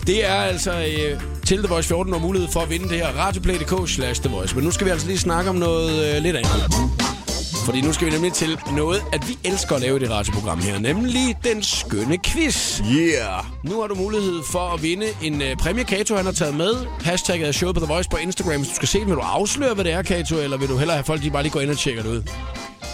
[0.06, 3.08] Det er altså øh, til The Voice 14 og mulighed for at vinde det her
[3.08, 4.54] radioplay.dk slash The Voice.
[4.54, 6.97] Men nu skal vi altså lige snakke om noget øh, lidt andet.
[7.68, 10.58] Fordi nu skal vi nemlig til noget, at vi elsker at lave i det radioprogram
[10.58, 12.80] her, nemlig den skønne quiz.
[12.94, 13.44] Yeah!
[13.64, 16.74] Nu har du mulighed for at vinde en øh, præmie, Kato han har taget med.
[17.00, 18.56] Hashtagget er showet på The Voice på Instagram.
[18.56, 20.76] Hvis du skal se det, vil du afsløre, hvad det er, Kato, eller vil du
[20.76, 22.22] hellere have folk, de bare lige går ind og tjekker det ud?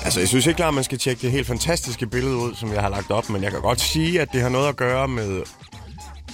[0.04, 2.72] Altså, jeg synes ikke klart, at man skal tjekke det helt fantastiske billede ud, som
[2.72, 5.08] jeg har lagt op, men jeg kan godt sige, at det har noget at gøre
[5.08, 5.42] med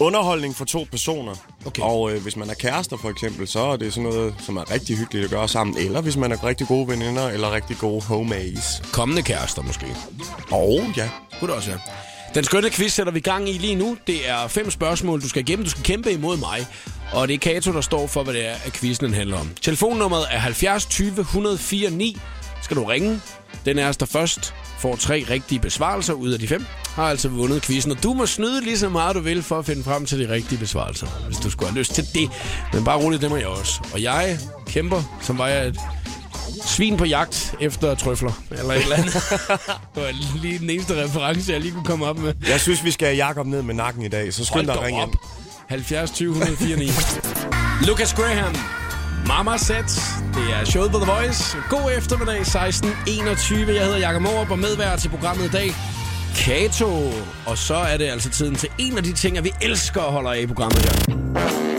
[0.01, 1.35] underholdning for to personer.
[1.67, 1.83] Okay.
[1.83, 4.71] Og øh, hvis man er kærester for eksempel, så er det sådan noget, som er
[4.71, 5.77] rigtig hyggeligt at gøre sammen.
[5.79, 8.83] Eller hvis man er rigtig gode veninder, eller rigtig gode homies.
[8.93, 9.87] Kommende kærester måske.
[10.51, 11.11] Og ja,
[11.41, 11.81] Kunne det også være.
[12.35, 13.97] Den skønne quiz sætter vi i gang i lige nu.
[14.07, 15.65] Det er fem spørgsmål, du skal igennem.
[15.65, 16.67] Du skal kæmpe imod mig.
[17.13, 19.51] Og det er Kato, der står for, hvad det er, at quizzen handler om.
[19.63, 22.17] Telefonnummeret er 70 20 104 9.
[22.63, 23.21] Skal du ringe?
[23.65, 27.63] Den er der først får tre rigtige besvarelser ud af de fem, har altså vundet
[27.63, 27.93] quizzen.
[27.93, 30.33] Og du må snyde lige så meget, du vil, for at finde frem til de
[30.35, 32.31] rigtige besvarelser, hvis du skulle have lyst til det.
[32.73, 33.81] Men bare roligt, det må jeg også.
[33.93, 35.77] Og jeg kæmper, som var jeg et
[36.67, 39.15] svin på jagt efter trøfler, eller et eller andet.
[39.95, 42.35] det var lige den eneste reference, jeg lige kunne komme op med.
[42.49, 44.83] jeg synes, vi skal have Jakob ned med nakken i dag, så skynd dig at
[44.83, 45.09] ringe op.
[45.09, 45.19] ind.
[45.69, 46.91] 70 20 104 9.
[47.87, 48.80] Lucas Graham.
[49.27, 49.91] Mama Set.
[50.35, 51.57] Det er showet på The Voice.
[51.69, 53.73] God eftermiddag 16.21.
[53.73, 55.71] Jeg hedder Jakob Morup og medvært til programmet i dag.
[56.37, 57.13] Kato.
[57.47, 60.13] Og så er det altså tiden til en af de ting, at vi elsker at
[60.13, 60.93] holde af i programmet her.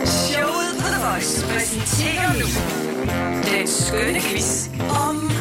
[0.05, 2.47] Showet på The Voice præsenterer nu
[3.51, 4.67] den skønne quiz
[5.07, 5.31] om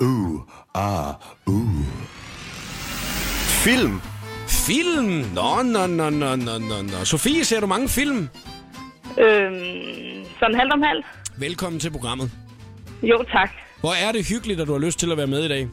[0.00, 0.40] Uh,
[0.74, 1.14] ah,
[1.46, 1.84] uh.
[3.64, 4.00] Film.
[4.48, 5.24] Film?
[5.34, 7.04] Nå, nå, nå, nå, nå, nå, nå.
[7.04, 8.28] Sofie, ser du mange film?
[9.18, 11.06] Øhm, sådan halvt om halvt.
[11.42, 12.30] Velkommen til programmet.
[13.02, 13.50] Jo, tak.
[13.80, 15.68] Hvor er det hyggeligt, at du har lyst til at være med i dag.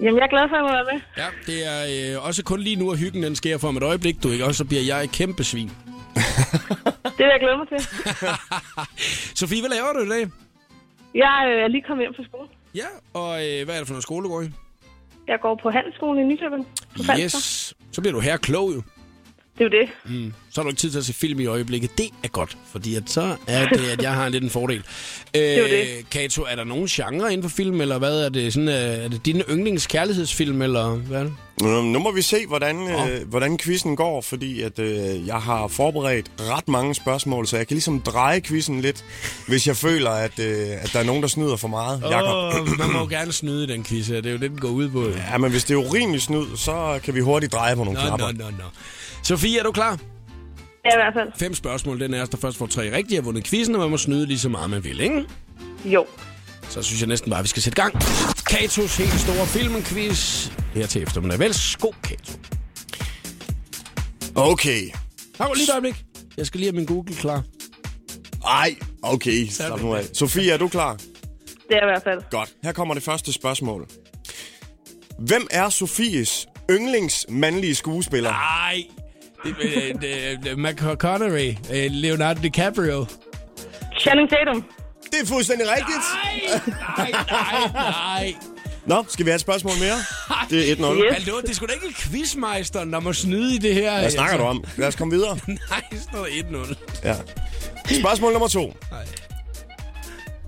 [0.00, 1.00] Jamen, jeg er glad for, at jeg være med.
[1.22, 3.82] Ja, det er øh, også kun lige nu, at hyggen den sker for om et
[3.82, 4.44] øjeblik, du ikke?
[4.44, 5.68] Og så bliver jeg et kæmpe svin.
[7.04, 7.80] Det vil jeg glæde mig til.
[9.40, 10.30] Sofie, hvad laver du i dag?
[11.14, 12.48] Jeg øh, er lige kommet hjem fra skole.
[12.74, 14.50] Ja, og øh, hvad er det for noget skole, du går i?
[15.28, 16.66] Jeg går på handelsskolen i Nykøbing.
[17.20, 17.74] Yes.
[17.92, 18.82] Så bliver du her klog jo.
[19.58, 19.88] Det er jo det.
[20.04, 20.32] Mm.
[20.56, 21.98] Så har du ikke tid til at se film i øjeblikket.
[21.98, 24.82] Det er godt, fordi at så er det, at jeg har lidt en fordel.
[25.36, 26.10] Øh, det.
[26.10, 28.24] Kato, er der nogen genre inden for film, eller hvad?
[28.24, 31.32] Er det, sådan, øh, er det din yndlingskærlighedsfilm, eller hvad er det?
[31.62, 35.68] Nu, nu må vi se, hvordan, øh, hvordan quizzen går, fordi at, øh, jeg har
[35.68, 39.04] forberedt ret mange spørgsmål, så jeg kan ligesom dreje quizzen lidt,
[39.48, 42.02] hvis jeg føler, at, øh, at der er nogen, der snyder for meget.
[42.10, 42.60] Jakob.
[42.60, 44.16] Oh, man må jo gerne snyde i den quiz her.
[44.16, 45.08] Det er jo det, den går ud på.
[45.32, 48.06] Ja, men hvis det er urimelig snyd, så kan vi hurtigt dreje på nogle Nå,
[48.06, 48.32] knapper.
[48.32, 48.64] nå, nå, nå.
[49.22, 49.98] Sofie, er du klar?
[50.90, 51.28] Ja, i hvert fald.
[51.38, 52.00] Fem spørgsmål.
[52.00, 54.38] Den er, der først får tre rigtige, har vundet quizzen, og man må snyde lige
[54.38, 55.24] så meget, man vil, ikke?
[55.84, 56.06] Jo.
[56.68, 57.94] Så synes jeg næsten bare, at vi skal sætte gang.
[58.50, 61.38] Katos helt store filmquiz her til eftermiddag.
[61.38, 62.32] Værsgo, Kato.
[64.34, 64.90] Okay.
[65.38, 66.04] Hov, lige et øjeblik.
[66.36, 67.42] Jeg skal lige have min Google klar.
[68.46, 69.46] Ej, okay.
[69.46, 70.04] Slap nu af.
[70.12, 70.92] Sofie, er du klar?
[70.96, 71.04] Det
[71.70, 72.22] er jeg i hvert fald.
[72.30, 72.52] Godt.
[72.62, 73.86] Her kommer det første spørgsmål.
[75.18, 78.30] Hvem er Sofies yndlings mandlige skuespiller?
[78.30, 78.82] Nej.
[80.00, 81.56] Det, det, McConaughey.
[81.72, 83.06] øh, Leonardo DiCaprio.
[84.00, 84.64] Channing Tatum.
[85.12, 86.04] Det er fuldstændig rigtigt.
[86.98, 88.34] Nej, nej, nej.
[88.86, 89.94] Nå, skal vi have et spørgsmål mere?
[90.50, 91.04] Det er 1-0.
[91.04, 91.14] Yes.
[91.14, 93.90] Hallo, det er sgu da ikke quizmeisteren, der må snyde i det her.
[93.92, 94.64] Altså, Hvad snakker du om?
[94.76, 95.38] Lad os komme videre.
[95.70, 96.74] Nej, det står 1-0.
[97.04, 97.14] Ja.
[98.00, 98.76] Spørgsmål nummer to.
[98.90, 99.04] Nej.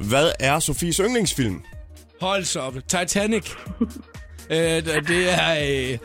[0.00, 1.62] Hvad er Sofies yndlingsfilm?
[2.20, 2.74] Hold så op.
[2.88, 3.50] Titanic.
[4.50, 4.58] øh,
[5.08, 5.98] det er øh,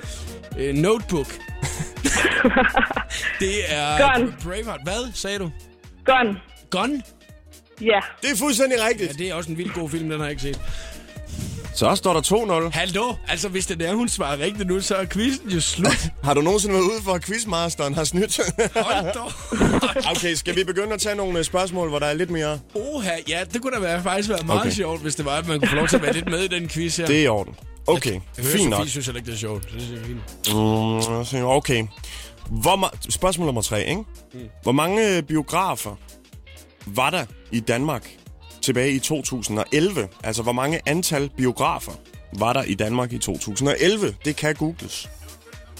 [0.58, 1.28] øh, Notebook.
[3.39, 4.36] det er Gun.
[4.43, 4.80] Braveheart.
[4.84, 5.52] Hvad sagde du?
[6.06, 6.38] Gun.
[6.69, 7.02] Gun?
[7.82, 7.99] Ja.
[8.21, 9.17] Det er fuldstændig Ja, rigtigt.
[9.19, 10.62] det er også en vild god film, den har jeg ikke set.
[11.76, 12.21] Så står der
[12.69, 12.69] 2-0.
[12.80, 13.13] Hallo?
[13.28, 16.08] Altså, hvis det er, hun svarer rigtigt nu, så er quizzen jo slut.
[16.23, 18.39] Har du nogensinde været ude for, at quizmasteren har snydt?
[18.76, 20.12] Hold da.
[20.12, 22.60] okay, skal vi begynde at tage nogle øh, spørgsmål, hvor der er lidt mere?
[22.76, 24.71] Oha, ja, det kunne da være, faktisk være meget Okay.
[24.71, 26.47] sjovt, hvis det var, at man kunne få lov til at være lidt med i
[26.47, 27.06] den quiz her.
[27.06, 27.56] Det er i orden.
[27.88, 28.78] Okay, Jeg hører, fint nok.
[28.80, 29.72] Sofie synes heller ikke, det er sjovt.
[29.74, 30.06] Det jeg er
[31.26, 31.34] fint.
[31.41, 31.86] Mm, Okay.
[32.50, 34.04] Hvor ma- spørgsmål nummer tre, ikke?
[34.63, 35.96] Hvor mange øh, biografer
[36.86, 38.10] var der i Danmark
[38.62, 40.08] tilbage i 2011?
[40.24, 41.91] Altså, hvor mange antal biografer
[42.38, 44.15] var der i Danmark i 2011?
[44.26, 45.10] Det kan googles.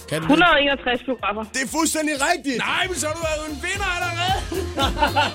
[0.08, 0.32] Kan du det?
[0.32, 1.44] 161 biografer.
[1.54, 2.58] Det er fuldstændig rigtigt!
[2.58, 4.36] Nej, men så har du været en vinder allerede.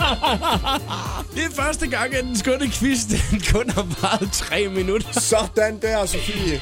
[1.36, 5.12] det er første gang, at den skønne quiz, den kun har varet tre minutter.
[5.32, 6.62] Sådan der, Sofie.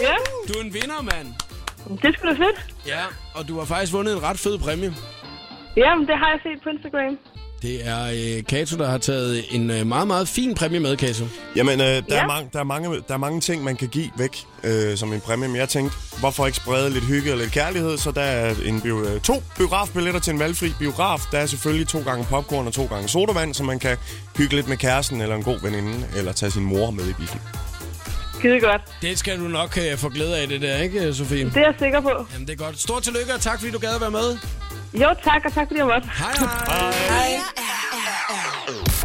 [0.00, 0.14] Ja,
[0.48, 1.28] Du er en vinder, mand.
[2.02, 2.58] det skulle da fedt.
[2.86, 3.02] Ja,
[3.34, 4.94] og du har faktisk vundet en ret fed præmie.
[5.76, 7.18] Jamen, det har jeg set på Instagram.
[7.62, 8.04] Det er
[8.38, 11.24] øh, Kato, der har taget en øh, meget, meget fin præmie med, Kato.
[11.56, 12.22] Jamen, øh, der, Ja.
[12.22, 15.12] er mange, der, er mange, der er mange ting, man kan give væk øh, som
[15.12, 15.48] en præmie.
[15.48, 17.98] Men jeg tænkte, hvorfor ikke sprede lidt hygge og lidt kærlighed?
[17.98, 21.20] Så der er en bio, øh, to biografbilletter til en valgfri biograf.
[21.32, 23.96] Der er selvfølgelig to gange popcorn og to gange sodavand, så man kan
[24.36, 27.40] hygge lidt med kæresten eller en god veninde, eller tage sin mor med i bilen.
[28.38, 28.80] Skide godt.
[29.02, 31.44] Det skal du nok øh, få glæde af, det der, ikke, Sofie?
[31.44, 32.26] Det er jeg sikker på.
[32.32, 32.80] Jamen, det er godt.
[32.80, 34.38] Stort tillykke, og tak fordi du gad at være med.
[34.94, 36.08] Jo, tak, og tak fordi jeg måtte.
[36.18, 36.32] Hej,
[37.08, 37.40] hej.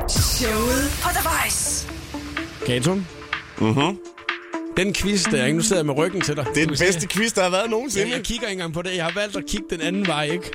[0.10, 1.88] Showet på The Voice.
[2.66, 2.94] Kato?
[3.58, 3.98] Mhm.
[4.78, 5.58] Den quiz der, ikke?
[5.58, 6.46] Nu sidder jeg med ryggen til dig.
[6.56, 8.12] Det er den bedste quiz, der har været Ja, nogensinde.
[8.12, 8.96] jeg kigger ikke engang på det.
[8.96, 10.52] Jeg har valgt at kigge den anden vej, ikke?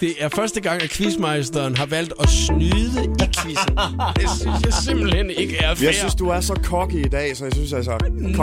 [0.00, 3.76] Det er første gang, at quizmeisteren har valgt at snyde i quizzen.
[4.16, 5.86] Det synes jeg simpelthen ikke er fair.
[5.86, 8.12] Jeg synes, du er så cocky i dag, så jeg synes altså, on.
[8.12, 8.40] Nej,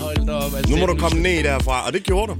[0.00, 0.54] hold da op.
[0.56, 2.38] Altså, Nu må du komme ned derfra, og det gjorde du.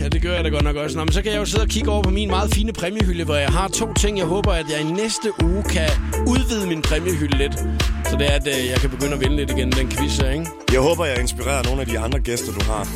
[0.00, 0.96] Ja, det gør jeg da godt nok også.
[0.98, 3.24] Nå, men så kan jeg jo sidde og kigge over på min meget fine præmiehylde,
[3.24, 4.18] hvor jeg har to ting.
[4.18, 5.88] Jeg håber, at jeg i næste uge kan
[6.26, 7.54] udvide min præmiehylde lidt.
[8.10, 10.30] Så det er, at øh, jeg kan begynde at vinde lidt igen, den quiz her,
[10.30, 10.46] ikke?
[10.72, 12.88] Jeg håber, jeg inspirerer nogle af de andre gæster, du har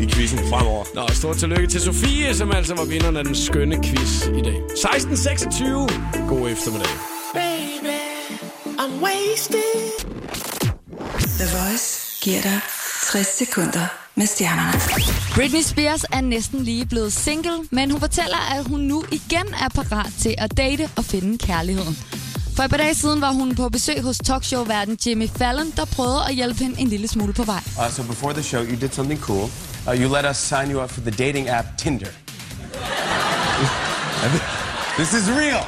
[0.00, 0.84] i quizzen fremover.
[0.94, 4.56] Nå, stort tillykke til Sofie, som altså var vinderen af den skønne quiz i dag.
[4.56, 6.28] 16.26.
[6.28, 6.92] God eftermiddag.
[7.34, 7.98] Baby,
[8.82, 9.82] I'm wasted.
[11.40, 12.60] The Voice giver dig
[13.12, 14.72] 60 sekunder med stjernerne.
[15.34, 19.68] Britney Spears er næsten lige blevet single, men hun fortæller, at hun nu igen er
[19.68, 21.98] parat til at date og finde kærligheden.
[22.56, 26.24] For et par dage siden var hun på besøg hos talkshow-verden Jimmy Fallon, der prøvede
[26.28, 27.62] at hjælpe hende en lille smule på vej.
[27.78, 29.50] Uh, so before the show, you did something cool.
[29.88, 32.06] Uh, you let us sign you up for the dating app Tinder.
[34.98, 35.64] this is real.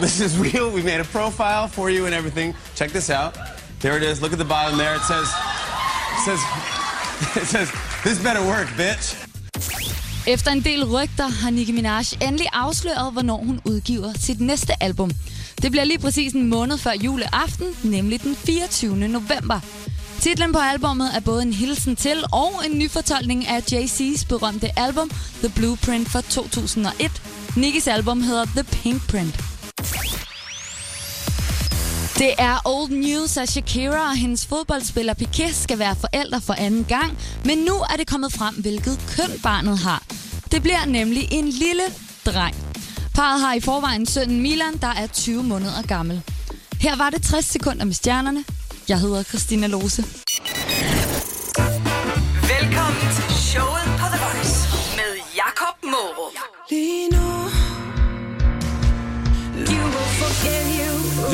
[0.00, 0.74] This is real.
[0.76, 2.54] We made a profile for you and everything.
[2.74, 3.38] Check this out.
[3.80, 4.22] There it is.
[4.22, 4.94] Look at the bottom there.
[4.94, 5.28] It says
[6.24, 6.40] says,
[7.42, 7.68] it says,
[8.04, 9.16] this better work, bitch.
[10.26, 15.10] Efter en del rygter har Nicki Minaj endelig afsløret, hvornår hun udgiver sit næste album.
[15.62, 18.96] Det bliver lige præcis en måned før juleaften, nemlig den 24.
[18.96, 19.60] november.
[20.20, 24.78] Titlen på albummet er både en hilsen til og en ny fortolkning af Jay-Z's berømte
[24.78, 27.22] album The Blueprint fra 2001.
[27.56, 29.53] Nickis album hedder The Pink Print.
[32.18, 36.84] Det er old news, at Shakira og hendes fodboldspiller Piqué skal være forældre for anden
[36.84, 40.02] gang, men nu er det kommet frem, hvilket køn barnet har.
[40.52, 41.82] Det bliver nemlig en lille
[42.26, 42.56] dreng.
[43.14, 46.22] Parret har i forvejen sønnen Milan, der er 20 måneder gammel.
[46.80, 48.44] Her var det 60 sekunder med stjernerne.
[48.88, 50.04] Jeg hedder Christina Lose.
[52.54, 53.93] Velkommen til showet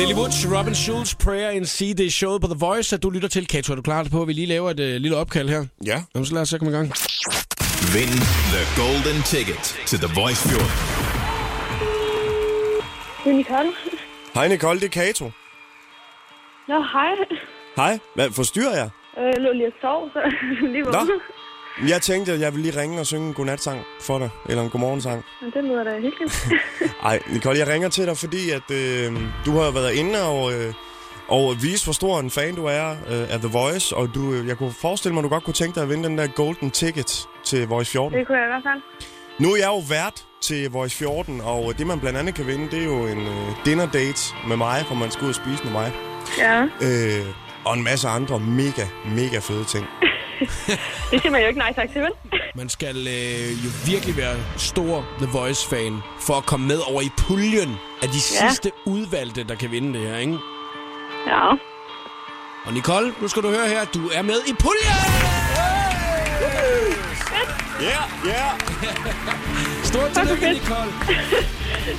[0.01, 3.09] Lily Woods, Robin Schulz, Prayer in C, det er showet på The Voice, at du
[3.09, 3.47] lytter til.
[3.47, 5.65] Kato, er du klar på, at vi lige laver et uh, lille opkald her?
[5.85, 6.01] Ja.
[6.15, 6.87] Jamen, så lad os så komme i gang.
[7.95, 8.15] Vind
[8.55, 10.67] the golden ticket to The Voice 14.
[13.23, 13.71] Det er Nicole.
[14.33, 15.25] Hej Nicole, det er Kato.
[16.67, 17.11] Nå, hej.
[17.75, 18.89] Hej, hvad forstyrrer jeg?
[19.17, 20.19] Øh, Jeg lå lige og sov, så
[20.73, 21.01] lige Nå.
[21.87, 24.69] Jeg tænkte, at jeg ville lige ringe og synge en godnatsang for dig, eller en
[24.69, 25.25] godmorgensang.
[25.41, 26.47] Men det lyder da hyggeligt.
[27.05, 29.13] Ej, Nicole, jeg ringer til dig, fordi at øh,
[29.45, 30.73] du har været inde og, øh,
[31.27, 34.47] og vise, hvor stor en fan du er øh, af The Voice, og du, øh,
[34.47, 36.71] jeg kunne forestille mig, at du godt kunne tænke dig at vinde den der golden
[36.71, 38.17] ticket til Voice 14.
[38.19, 38.81] det kunne jeg i hvert fald.
[39.39, 42.71] Nu er jeg jo vært til Voice 14, og det man blandt andet kan vinde,
[42.71, 45.63] det er jo en øh, dinner date med mig, hvor man skal ud og spise
[45.63, 45.91] med mig.
[46.37, 47.25] Ja, Øh,
[47.65, 49.85] og en masse andre mega, mega fede ting.
[51.11, 52.11] det siger man jo ikke nej tak til, vel?
[52.55, 57.09] Man skal øh, jo virkelig være stor The Voice-fan for at komme med over i
[57.17, 58.49] puljen af de Ja.
[58.49, 60.37] sidste udvalgte, der kan vinde det her, ikke?
[61.27, 61.49] Ja.
[62.65, 64.95] Og Nicole, nu skal du høre her, du er med i puljen!
[67.81, 68.47] Ja, ja.
[69.89, 70.53] Stort tillykke.
[70.53, 70.91] Nicole.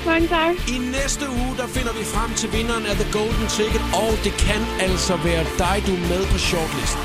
[0.06, 0.54] Mange tak.
[0.68, 4.32] I næste uge, der finder vi frem til vinderen af The Golden Ticket, og det
[4.46, 7.02] kan altså være dig, du er med på shortlisten.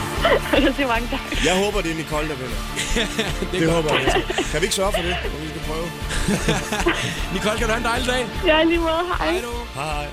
[0.66, 1.46] Det siger mange tak.
[1.46, 2.58] Jeg håber, det er Nicole, der vinder.
[3.52, 4.24] det, det håber jeg.
[4.52, 5.88] Kan vi ikke sørge for det, når vi skal prøve?
[7.34, 8.24] Nicole, kan du have en dejlig dag?
[8.46, 9.04] Ja, lige måde.
[9.20, 9.42] Hej.
[9.76, 10.06] Hej.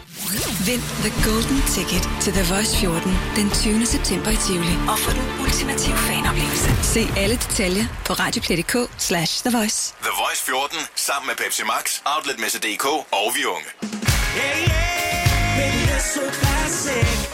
[0.68, 3.86] Vind The Golden Ticket til The Voice 14 den 20.
[3.86, 4.76] september i Tivoli.
[4.88, 6.70] Og få den ultimative fanoplevelse.
[6.94, 9.78] Se alle detaljer på radioplay.dk slash The Voice.
[10.02, 11.84] The Voice 14 sammen med Pepsi Max,
[12.16, 12.86] Outletmesse.dk
[13.20, 13.70] og Vi Unge.
[16.40, 17.33] Classic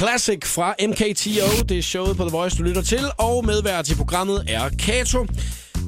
[0.00, 4.44] fra MKTO, det er showet på The Voice, du lytter til, og medvært til programmet
[4.48, 5.26] er Kato.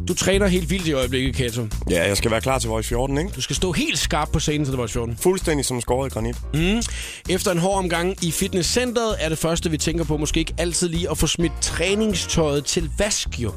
[0.08, 1.66] Du træner helt vildt i øjeblikket, Kato.
[1.90, 3.30] Ja, jeg skal være klar til Voice 14, ikke?
[3.36, 5.16] Du skal stå helt skarp på scenen til The Voice 14.
[5.16, 6.36] Fuldstændig som skåret i granit.
[6.54, 6.82] Mm.
[7.28, 10.88] Efter en hård omgang i fitnesscenteret er det første, vi tænker på, måske ikke altid
[10.88, 13.52] lige at få smidt træningstøjet til vask, jo.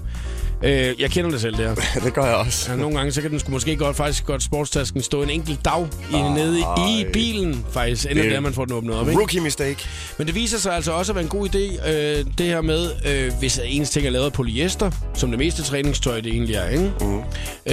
[0.66, 1.76] Øh, jeg kender det selv, der.
[2.06, 2.72] det gør jeg også.
[2.72, 5.66] Ja, nogle gange, så kan den sgu måske godt, faktisk godt sportstasken stå en enkelt
[5.66, 9.08] dag i, nede i, bilen, faktisk, inden Det- det, er, man får den åbnet op,
[9.10, 9.20] ikke?
[9.20, 9.78] Rookie mistake.
[10.18, 12.90] Men det viser sig altså også at være en god idé, øh, det her med,
[13.08, 16.70] øh, hvis ens ting er lavet af polyester, som det meste træningstøj det egentlig er,
[16.70, 16.92] ikke?
[17.02, 17.22] Mm.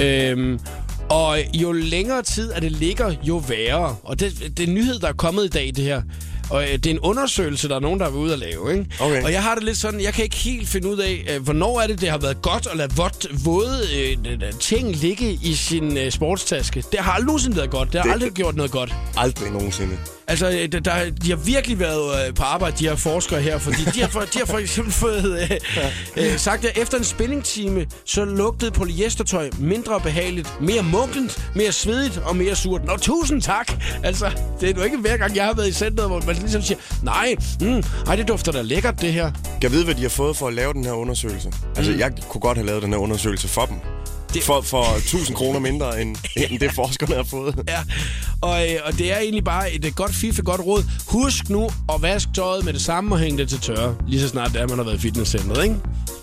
[0.01, 0.59] Øhm,
[1.09, 3.95] og jo længere tid, at det ligger, jo værre.
[4.03, 6.01] Og det, det er en nyhed, der er kommet i dag, det her.
[6.49, 8.85] Og øh, det er en undersøgelse, der er nogen, der er ude at lave, ikke?
[8.99, 9.23] Okay.
[9.23, 11.81] Og jeg har det lidt sådan, jeg kan ikke helt finde ud af, øh, hvornår
[11.81, 14.17] er det, det har været godt at lade vådt, våde øh,
[14.59, 16.83] ting ligge i sin øh, sportstaske.
[16.91, 17.93] Det har aldrig nogensinde været godt.
[17.93, 18.93] Det har Det- aldrig gjort noget godt.
[19.17, 19.97] Aldrig nogensinde.
[20.27, 23.83] Altså, øh, der, de har virkelig været øh, på arbejde, de her forskere her, fordi
[23.93, 25.49] de har for, de har for eksempel fået øh,
[26.17, 32.17] øh, sagt, at efter en spændingstime, så lugtede polyestertøj mindre behageligt, mere munklent, mere svedigt
[32.17, 32.85] og mere surt.
[32.85, 33.71] Nå, tusind tak!
[34.03, 34.31] Altså,
[34.61, 36.77] det er jo ikke hver gang, jeg har været i centret, hvor man ligesom siger,
[37.03, 39.31] nej, mm, ej, det dufter da lækkert, det her.
[39.61, 41.51] Jeg ved, hvad de har fået for at lave den her undersøgelse.
[41.75, 41.99] Altså, Mm.
[41.99, 43.75] jeg kunne godt have lavet den her undersøgelse for dem.
[44.33, 46.15] Det- For, for 1000 kroner mindre, end,
[46.49, 47.63] end det forskerne har fået.
[47.67, 47.79] Ja,
[48.41, 50.83] og, øh, og det er egentlig bare et øh, godt fif, et godt råd.
[51.07, 54.27] Husk nu at vaske tøjet med det samme og hænge det til tørre, lige så
[54.27, 55.75] snart det er, man har været i fitnesscenteret, ikke?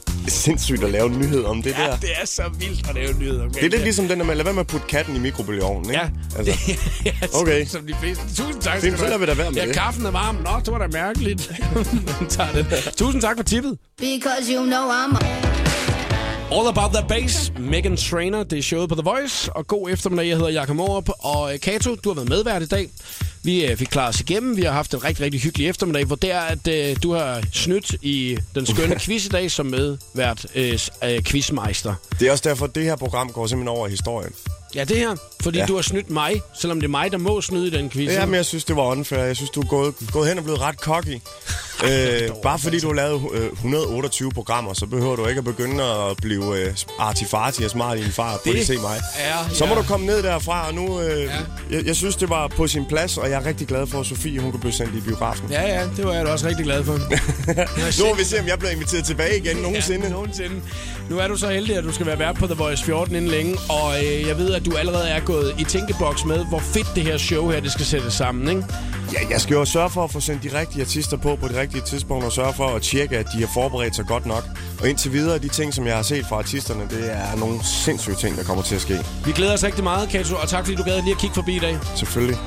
[0.07, 1.97] Det er sindssygt at lave en nyhed om det Ja, der.
[1.97, 4.35] det er så vildt at lave nyheder om Det er lidt ligesom den der med,
[4.35, 6.01] lad være med at putte katten i mikrobølgeovnen, ikke?
[6.03, 6.09] Ja,
[6.39, 6.53] Altså,
[7.07, 7.65] ja Okay.
[7.67, 8.25] som, som de fleste.
[8.37, 8.83] Tusind tak.
[8.83, 9.75] Det- lader vi da være med ja, det.
[9.77, 10.35] kaffen er varm.
[10.35, 11.53] Nå, det var da mærkeligt.
[12.29, 12.67] Tager den.
[12.97, 13.79] Tusind tak for tippet.
[13.99, 15.17] Because you know I'm
[16.53, 19.53] All About That Bass, Megan Trainer, det er showet på The Voice.
[19.53, 21.09] Og god eftermiddag, jeg hedder Jakob Morup.
[21.19, 22.91] Og øh, Kato, du har været medvært i dag.
[23.43, 24.57] Vi øh, fik klaret os igennem.
[24.57, 27.43] Vi har haft en rigtig, rigtig hyggelig eftermiddag, hvor det er, at øh, du har
[27.53, 31.95] snydt i den skønne quiz i dag som medvært øh, øh, quizmeister.
[32.21, 34.33] det er også derfor, at det her program går simpelthen over i historien.
[34.75, 35.17] Ja, det her.
[35.43, 35.67] Fordi Ja.
[35.67, 38.13] du har snydt mig, selvom det er mig, der må snyde i den quiz.
[38.13, 39.19] Ja, men jeg synes, det var unfair.
[39.21, 41.19] Jeg synes, du er gået, gået hen og blevet ret cocky.
[41.89, 45.85] øh, bare fordi du har lavet øh, 128 programmer, så behøver du ikke at begynde
[45.85, 48.33] at blive øh, artifarti og smart i en far.
[48.45, 49.01] Prøv lige Det se mig.
[49.19, 51.01] er Så må du komme ned derfra, og nu...
[51.01, 51.31] Øh, ja.
[51.77, 54.07] jeg, jeg synes, det var på sin plads, og jeg er rigtig glad for, at
[54.07, 55.49] Sofie hun kunne blive sendt i biografen.
[55.51, 56.93] Ja, ja, det var jeg da også rigtig glad for.
[58.03, 60.07] nu må vi se, om jeg bliver inviteret tilbage igen nogensinde.
[60.07, 60.55] Ja, nogensinde.
[61.11, 63.31] Nu er du så heldig, at du skal være vært på The Voice 14 inden
[63.31, 66.87] længe, og øh, jeg ved, at du allerede er gået i tænkeboks med, hvor fedt
[66.95, 68.65] det her show her, det skal sættes sammen, ikke?
[69.13, 71.57] Ja, jeg skal jo sørge for at få sendt de rigtige artister på på det
[71.57, 74.45] rigtige tidspunkt, og sørge for at tjekke, at de har forberedt sig godt nok.
[74.81, 78.17] Og indtil videre, de ting, som jeg har set fra artisterne, det er nogle sindssyge
[78.17, 78.99] ting, der kommer til at ske.
[79.25, 81.57] Vi glæder os rigtig meget, Kato, og tak fordi du gad lige at kigge forbi
[81.57, 81.79] i dag.
[81.97, 82.39] Selvfølgelig.